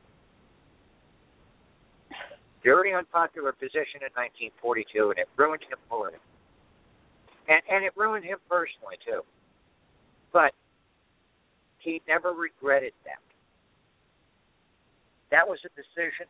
[2.64, 6.35] Very unpopular position in 1942, and it ruined him politically.
[7.48, 9.22] And, and it ruined him personally, too.
[10.34, 10.54] But
[11.80, 13.22] he never regretted that.
[15.32, 16.28] That was a decision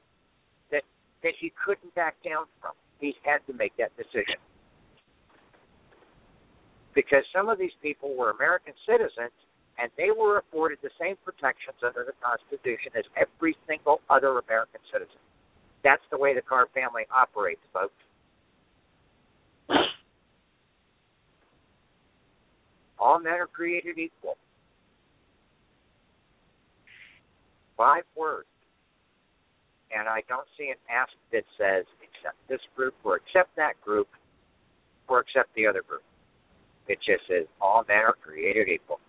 [0.72, 0.84] that
[1.24, 2.72] that he couldn't back down from.
[3.00, 4.40] He had to make that decision.
[6.94, 9.36] Because some of these people were American citizens
[9.78, 14.80] and they were afforded the same protections under the Constitution as every single other American
[14.92, 15.20] citizen.
[15.84, 18.00] That's the way the Carr family operates, folks.
[23.06, 24.38] All men are created equal.
[27.78, 28.48] Five words
[29.96, 34.08] and I don't see an ask that says accept this group or accept that group
[35.08, 36.04] or accept the other group.
[36.88, 39.00] It just says all men are created equal.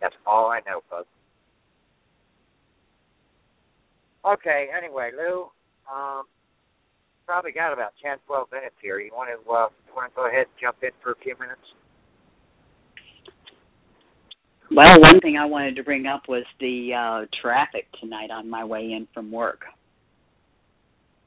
[0.00, 1.08] That's all I know, folks.
[4.24, 5.48] Okay, anyway, Lou,
[5.92, 6.24] um,
[7.26, 8.98] probably got about ten, twelve minutes here.
[8.98, 11.36] You want to uh, you want to go ahead and jump in for a few
[11.38, 11.60] minutes?
[14.70, 18.64] Well, one thing I wanted to bring up was the uh, traffic tonight on my
[18.64, 19.62] way in from work.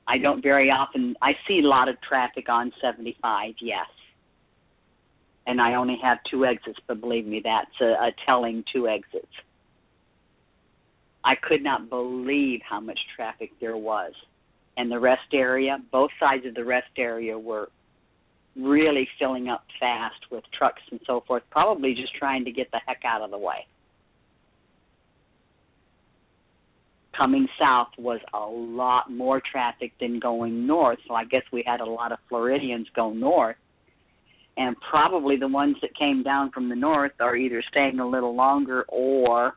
[0.08, 1.16] I don't very often.
[1.22, 3.56] I see a lot of traffic on 75.
[3.62, 3.88] Yes,
[5.46, 9.32] and I only have two exits, but believe me, that's a, a telling two exits.
[11.24, 14.14] I could not believe how much traffic there was.
[14.78, 17.70] And the rest area, both sides of the rest area were
[18.58, 22.80] really filling up fast with trucks and so forth, probably just trying to get the
[22.86, 23.66] heck out of the way.
[27.16, 31.82] Coming south was a lot more traffic than going north, so I guess we had
[31.82, 33.56] a lot of Floridians go north.
[34.56, 38.36] And probably the ones that came down from the north are either staying a little
[38.36, 39.56] longer or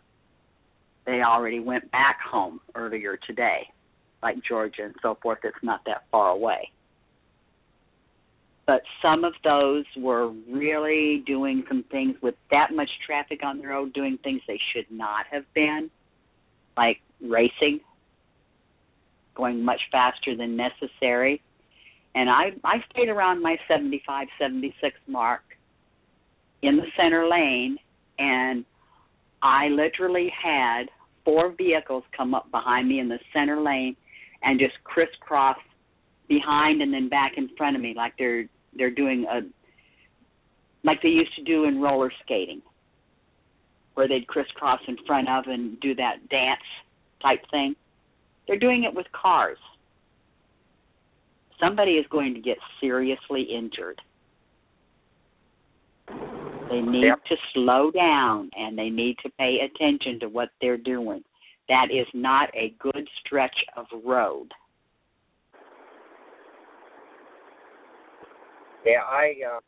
[1.06, 3.68] they already went back home earlier today,
[4.22, 5.38] like Georgia and so forth.
[5.42, 6.70] It's not that far away
[8.70, 13.66] but some of those were really doing some things with that much traffic on the
[13.66, 15.90] road, doing things they should not have been,
[16.76, 17.80] like racing,
[19.34, 21.42] going much faster than necessary.
[22.14, 25.42] And I I stayed around my 75, 76 mark
[26.62, 27.76] in the center lane,
[28.20, 28.64] and
[29.42, 30.84] I literally had
[31.24, 33.96] four vehicles come up behind me in the center lane
[34.44, 35.58] and just crisscross
[36.28, 38.44] behind and then back in front of me like they're
[38.74, 39.40] they're doing a
[40.82, 42.62] like they used to do in roller skating,
[43.94, 46.60] where they'd crisscross in front of and do that dance
[47.22, 47.74] type thing.
[48.46, 49.58] They're doing it with cars.
[51.60, 54.00] Somebody is going to get seriously injured.
[56.70, 57.24] They need yep.
[57.26, 61.22] to slow down and they need to pay attention to what they're doing.
[61.68, 64.52] That is not a good stretch of road.
[68.84, 69.60] Yeah, I uh,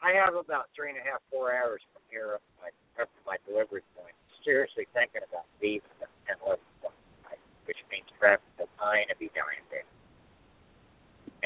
[0.00, 3.20] I have about three and a half, four hours from here up my up to
[3.28, 4.16] my delivery point.
[4.42, 6.64] Seriously thinking about leaving at ten eleven
[7.66, 9.86] which means traffic will kind of be dying there.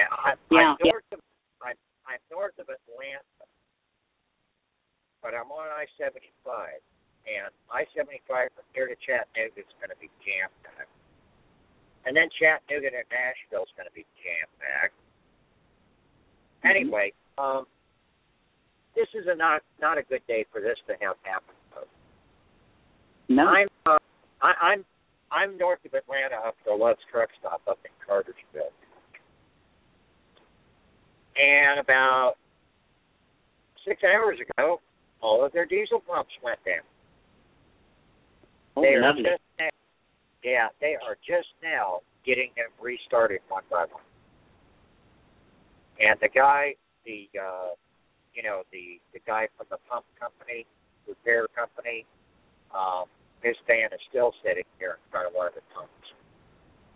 [0.01, 1.21] And I'm, yeah, I'm north yeah.
[1.21, 1.23] of
[1.61, 1.79] I'm,
[2.09, 3.45] I'm north of Atlanta,
[5.21, 6.81] but I'm on I seventy five,
[7.29, 10.93] and I seventy five from here to Chattanooga is going to be jam packed,
[12.09, 14.97] and then Chattanooga to Nashville is going to be jam packed
[16.69, 17.67] Anyway, um,
[18.95, 21.57] this is a not not a good day for this to have happened.
[23.29, 23.99] No, I'm uh,
[24.43, 24.85] I, I'm
[25.31, 28.73] I'm north of Atlanta up to Love's Truck Stop up in Cartersville,
[31.37, 32.35] and about
[33.87, 34.81] six hours ago,
[35.21, 36.85] all of their diesel pumps went down.
[38.77, 39.27] Oh, they lovely.
[39.27, 39.69] are just now,
[40.43, 44.06] yeah, they are just now getting them restarted one by one.
[45.99, 46.75] And the guy,
[47.05, 47.73] the uh,
[48.35, 50.67] you know, the the guy from the pump company,
[51.09, 52.05] repair company,
[52.75, 53.09] um,
[53.41, 56.07] his van is still sitting here in front of one of the pumps.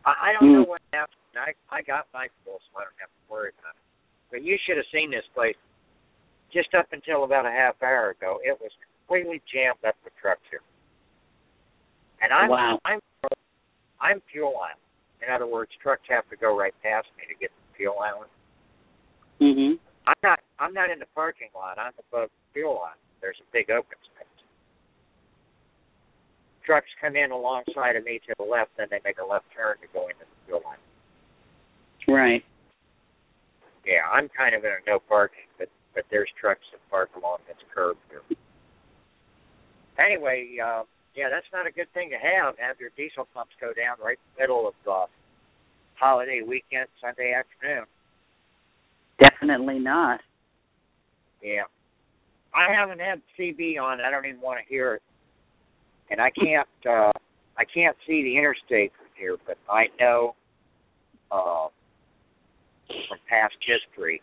[0.05, 0.55] I, I don't mm.
[0.61, 1.17] know what happened.
[1.37, 3.87] I I got my full, so I don't have to worry about it.
[4.31, 5.57] But you should have seen this place.
[6.53, 10.43] Just up until about a half hour ago, it was completely jammed up with trucks
[10.51, 10.67] here.
[12.21, 12.79] And I'm wow.
[12.85, 13.01] I'm
[14.01, 14.85] I'm fuel island.
[15.25, 17.97] In other words, trucks have to go right past me to get to the fuel
[18.01, 18.33] island.
[19.41, 19.79] Mhm.
[20.07, 20.41] I'm not.
[20.59, 21.79] I'm not in the parking lot.
[21.79, 22.99] I'm above the fuel line.
[23.21, 24.27] There's a big open space.
[26.65, 29.77] Trucks come in alongside of me to the left, then they make a left turn
[29.81, 30.79] to go into the fuel line.
[32.07, 32.45] Right.
[33.85, 37.39] Yeah, I'm kind of in a no parking, but but there's trucks that park along
[37.49, 38.23] this curb here.
[39.99, 40.85] Anyway, uh,
[41.15, 42.57] yeah, that's not a good thing to have.
[42.59, 45.07] Have your diesel pumps go down right in the middle of uh,
[45.97, 47.87] holiday weekend, Sunday afternoon.
[49.21, 50.21] Definitely not.
[51.43, 51.63] Yeah.
[52.55, 54.01] I haven't had CB on.
[54.01, 55.03] I don't even want to hear it.
[56.11, 57.13] And I can't uh
[57.57, 60.35] I can't see the interstate from here, but I know
[61.31, 61.69] uh
[62.89, 64.23] from past history.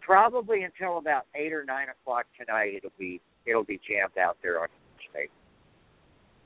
[0.00, 4.60] Probably until about eight or nine o'clock tonight it'll be it'll be jammed out there
[4.60, 5.30] on the interstate.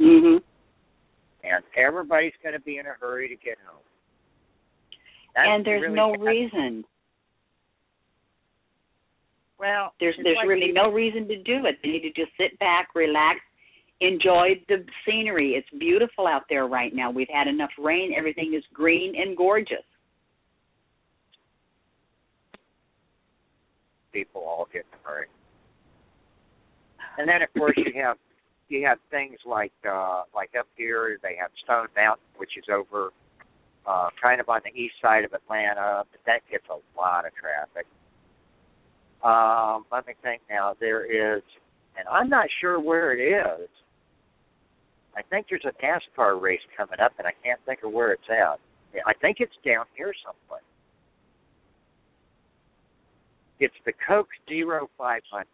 [0.00, 0.42] Mhm.
[1.44, 3.82] And everybody's gonna be in a hurry to get home.
[5.34, 6.20] That's and there's really no bad.
[6.20, 6.84] reason.
[9.58, 11.78] Well, There's there's like really no reason to do it.
[11.82, 13.40] They need to just sit back, relax,
[14.00, 15.52] enjoy the scenery.
[15.52, 17.10] It's beautiful out there right now.
[17.10, 18.14] We've had enough rain.
[18.16, 19.84] Everything is green and gorgeous.
[24.12, 25.26] people all get in a hurry.
[27.18, 28.16] And then of course you have
[28.68, 33.10] you have things like uh like up here they have Stone Mountain which is over
[33.86, 37.32] uh, kind of on the east side of Atlanta, but that gets a lot of
[37.34, 37.86] traffic.
[39.22, 40.74] Um, let me think now.
[40.78, 41.42] There is,
[41.98, 43.68] and I'm not sure where it is.
[45.16, 48.22] I think there's a NASCAR race coming up, and I can't think of where it's
[48.30, 48.60] at.
[49.04, 50.62] I think it's down here someplace.
[53.60, 55.46] It's the Coke Zero 500.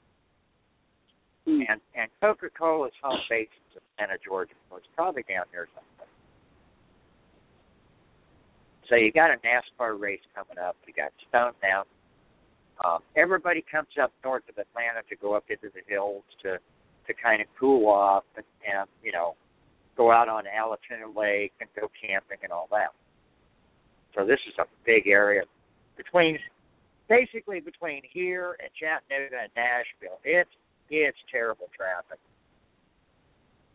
[1.47, 1.61] Hmm.
[1.69, 5.69] And and Coca Cola's home base is in Atlanta, Georgia, so it's probably down here
[5.75, 6.09] somewhere.
[8.89, 10.77] So you got a NASCAR race coming up.
[10.87, 11.94] You got Stone Mountain.
[12.83, 16.59] Um, everybody comes up north of Atlanta to go up into the hills to
[17.07, 19.37] to kind of cool off and, and you know
[19.97, 22.91] go out on Allatoona Lake and go camping and all that.
[24.15, 25.43] So this is a big area
[25.97, 26.39] between
[27.09, 30.19] basically between here and Chattanooga and Nashville.
[30.25, 30.51] It's
[30.91, 32.19] it's terrible traffic.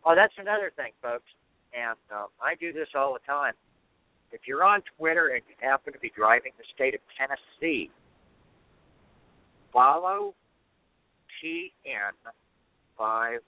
[0.04, 1.28] Oh, that's another thing, folks.
[1.76, 3.54] And um, I do this all the time.
[4.32, 7.90] If you're on Twitter and you happen to be driving the state of Tennessee,
[9.72, 10.34] follow
[11.42, 13.40] TN511.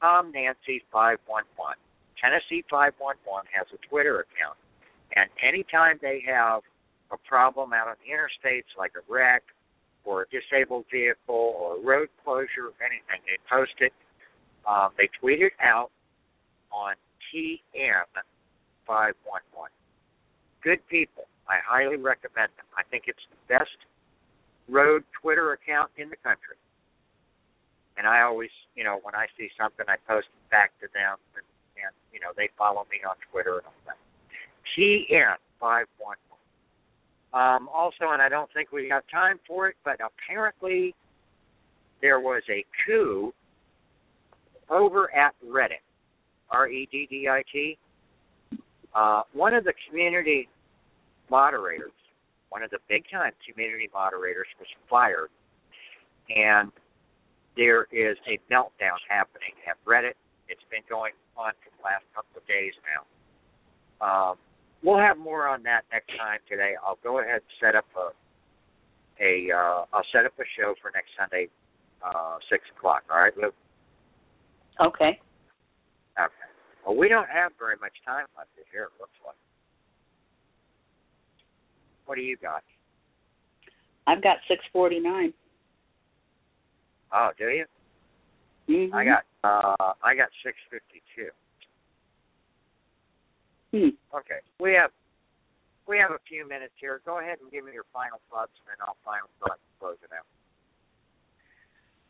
[0.00, 1.76] Tom Nancy 511.
[2.20, 4.58] Tennessee 511 has a Twitter account.
[5.14, 6.62] And anytime they have
[7.10, 9.42] a problem out on the interstates, like a wreck
[10.04, 13.92] or a disabled vehicle or a road closure or anything, they post it.
[14.66, 15.90] Um, they tweet it out
[16.70, 16.94] on
[17.32, 18.12] TN511.
[20.62, 21.24] Good people.
[21.48, 22.66] I highly recommend them.
[22.76, 23.78] I think it's the best
[24.68, 26.56] road Twitter account in the country.
[27.96, 31.16] And I always, you know, when I see something, I post it back to them,
[31.34, 31.44] and,
[31.76, 33.98] and you know, they follow me on Twitter and all that.
[34.76, 36.28] TN511.
[37.34, 40.94] Um, also, and I don't think we have time for it, but apparently
[42.00, 43.32] there was a coup
[44.70, 45.82] over at Reddit,
[46.50, 47.76] R E D D I T.
[48.94, 50.48] Uh, one of the community
[51.30, 51.92] moderators,
[52.50, 55.30] one of the big time community moderators, was fired,
[56.28, 56.72] and
[57.56, 60.14] there is a meltdown happening at Reddit.
[60.48, 63.02] It's been going on for the last couple of days now.
[64.00, 64.36] Um,
[64.82, 66.74] we'll have more on that next time today.
[66.86, 68.14] I'll go ahead and set up a
[69.20, 71.48] a uh, I'll set up a show for next Sunday,
[72.02, 73.02] uh, six o'clock.
[73.10, 73.50] All right, Lou.
[74.78, 75.18] Okay.
[76.14, 76.48] Okay.
[76.86, 78.84] Well, we don't have very much time left here.
[78.94, 79.34] It looks like.
[82.08, 82.64] What do you got?
[84.06, 85.34] I've got six forty nine.
[87.12, 87.66] Oh, do you?
[88.66, 88.94] Mm-hmm.
[88.94, 91.28] I got uh I got six fifty two.
[93.76, 94.16] Hmm.
[94.16, 94.40] Okay.
[94.58, 94.90] We have
[95.86, 97.02] we have a few minutes here.
[97.04, 99.98] Go ahead and give me your final thoughts and then I'll final thoughts and close
[100.02, 100.24] it out.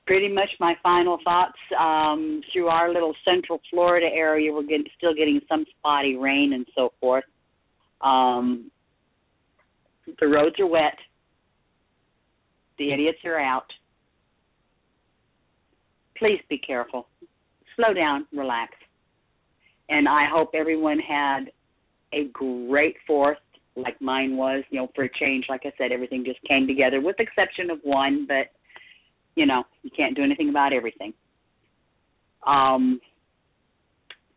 [0.07, 1.59] Pretty much my final thoughts.
[1.77, 6.67] Um, through our little central Florida area, we're getting still getting some spotty rain and
[6.77, 7.25] so forth.
[8.01, 8.71] Um,
[10.21, 10.97] the roads are wet.
[12.79, 13.67] The idiots are out.
[16.17, 17.09] Please be careful.
[17.77, 18.73] Slow down, relax.
[19.89, 21.51] And I hope everyone had
[22.13, 23.39] a great fourth,
[23.77, 24.65] like mine was.
[24.71, 27.71] You know, for a change, like I said, everything just came together, with the exception
[27.71, 28.27] of one.
[28.27, 28.53] But
[29.35, 31.13] you know, you can't do anything about everything.
[32.47, 33.01] Um,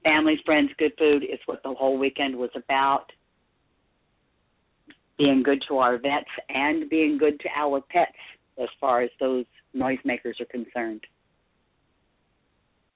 [0.03, 3.11] families, friends, good food is what the whole weekend was about.
[5.17, 8.17] Being good to our vets and being good to our pets
[8.61, 9.45] as far as those
[9.75, 11.01] noisemakers are concerned.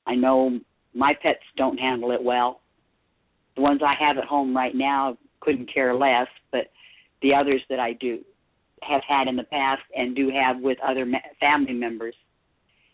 [0.08, 0.60] I know
[0.94, 2.62] my pets don't handle it well.
[3.56, 6.72] The ones I have at home right now couldn't care less, but
[7.22, 8.20] the others that I do
[8.82, 11.06] have had in the past and do have with other
[11.40, 12.16] family members,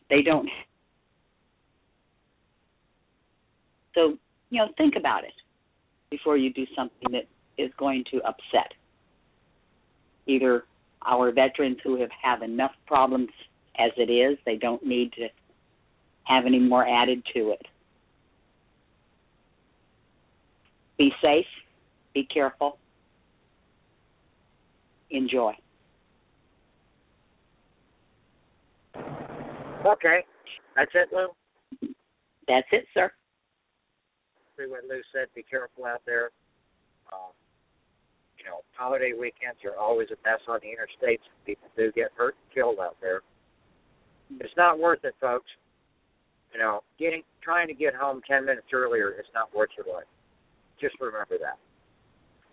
[0.10, 0.50] they don't.
[3.96, 4.18] So,
[4.50, 5.34] you know, think about it
[6.10, 8.74] before you do something that is going to upset
[10.32, 10.66] either
[11.06, 13.30] our veterans who have have enough problems
[13.78, 15.28] as it is, they don't need to
[16.24, 17.66] have any more added to it.
[20.98, 21.46] Be safe,
[22.14, 22.78] be careful,
[25.10, 25.54] enjoy.
[29.86, 30.24] Okay.
[30.76, 31.28] That's it, Lou.
[32.48, 33.12] That's it, sir.
[34.58, 35.28] See what Lou said.
[35.36, 36.32] Be careful out there.
[38.42, 41.22] You know, holiday weekends are always a mess on the interstates.
[41.46, 43.22] People do get hurt and killed out there.
[44.40, 45.46] It's not worth it, folks.
[46.52, 50.10] You know, getting trying to get home ten minutes earlier is not worth your life.
[50.82, 51.62] Just remember that.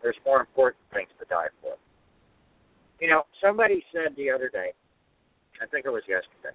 [0.02, 1.74] There's more important things to die for.
[3.00, 4.76] You know, somebody said the other day,
[5.62, 6.54] I think it was yesterday,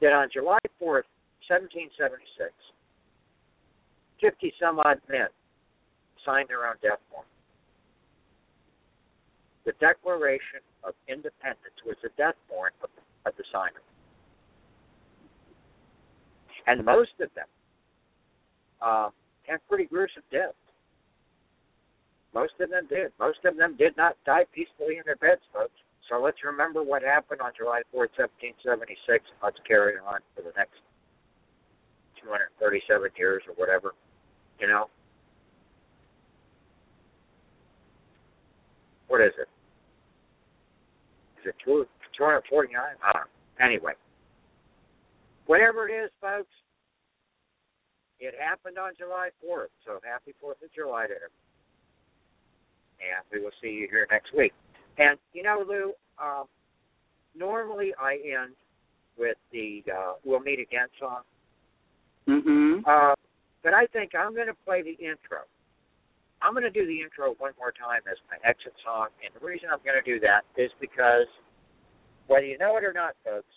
[0.00, 1.06] that on July 4th,
[1.46, 2.50] 1776,
[4.20, 5.28] 50 some odd men
[6.26, 7.37] signed their own death warrant.
[9.68, 12.88] The Declaration of Independence was the death warrant of,
[13.26, 13.84] of the signer.
[16.66, 17.44] And most of them
[18.80, 19.10] uh,
[19.46, 20.56] had pretty gruesome deaths.
[22.32, 23.12] Most of them did.
[23.20, 25.76] Most of them did not die peacefully in their beds, folks.
[26.08, 28.96] So let's remember what happened on July 4th, 1776.
[29.44, 30.80] Let's carry on for the next
[32.24, 33.92] 237 years or whatever,
[34.58, 34.88] you know.
[39.08, 39.48] What is it?
[41.40, 42.74] Is it 249?
[42.74, 43.64] I don't know.
[43.64, 43.92] Anyway,
[45.46, 46.50] whatever it is, folks,
[48.20, 49.74] it happened on July 4th.
[49.86, 51.48] So happy 4th of July to everyone
[52.98, 54.52] and we will see you here next week.
[54.98, 56.44] And you know, Lou, um,
[57.36, 58.54] normally I end
[59.16, 61.22] with the uh, "We'll Meet Again" song.
[62.28, 62.84] Mm-hmm.
[62.84, 63.14] Uh,
[63.62, 65.46] but I think I'm going to play the intro.
[66.42, 69.42] I'm going to do the intro one more time as my exit song, and the
[69.42, 71.26] reason I'm going to do that is because,
[72.30, 73.50] whether you know it or not, folks,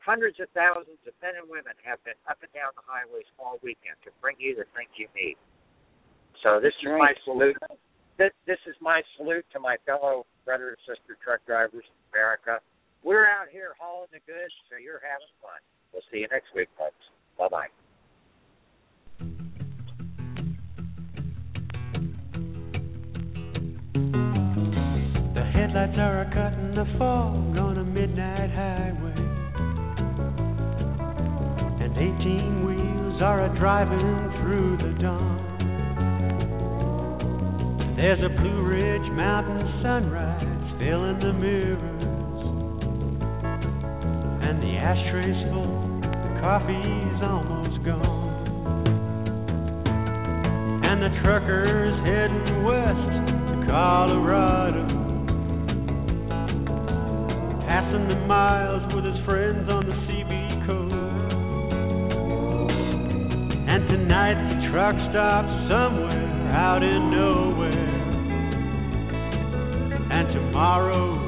[0.00, 3.60] hundreds of thousands of men and women have been up and down the highways all
[3.60, 5.36] weekend to bring you the things you need.
[6.40, 7.10] So this is right.
[7.10, 7.58] my salute
[8.18, 12.60] this, this is my salute to my fellow brother and sister truck drivers in America.
[13.04, 15.60] We're out here hauling the goods, so you're having fun.
[15.92, 17.04] We'll see you next week, folks.
[17.38, 17.85] Bye bye.
[26.98, 29.16] Fog on a midnight highway.
[31.84, 35.42] And 18 wheels are a driving through the dawn.
[37.96, 42.02] There's a Blue Ridge Mountain sunrise filling the mirrors.
[44.42, 48.26] And the ashtray's full, the coffee's almost gone.
[50.84, 53.10] And the trucker's heading west
[53.48, 54.85] to Colorado.
[57.66, 60.94] Passing the miles with his friends on the CB coast.
[63.66, 67.90] And tonight the truck stops somewhere out in nowhere.
[70.14, 71.26] And tomorrow's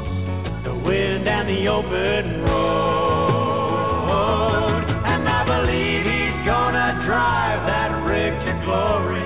[0.62, 3.98] the wind and the open road.
[5.10, 9.17] And I believe he's gonna drive that rig to glory.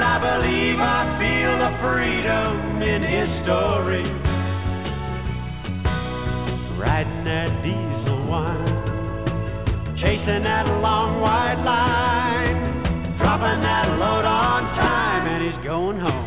[0.00, 4.08] And I believe I feel the freedom in his story.
[6.80, 8.80] Riding that diesel wine,
[10.00, 12.56] chasing that long white line,
[13.20, 16.19] dropping that load on time, and he's going home.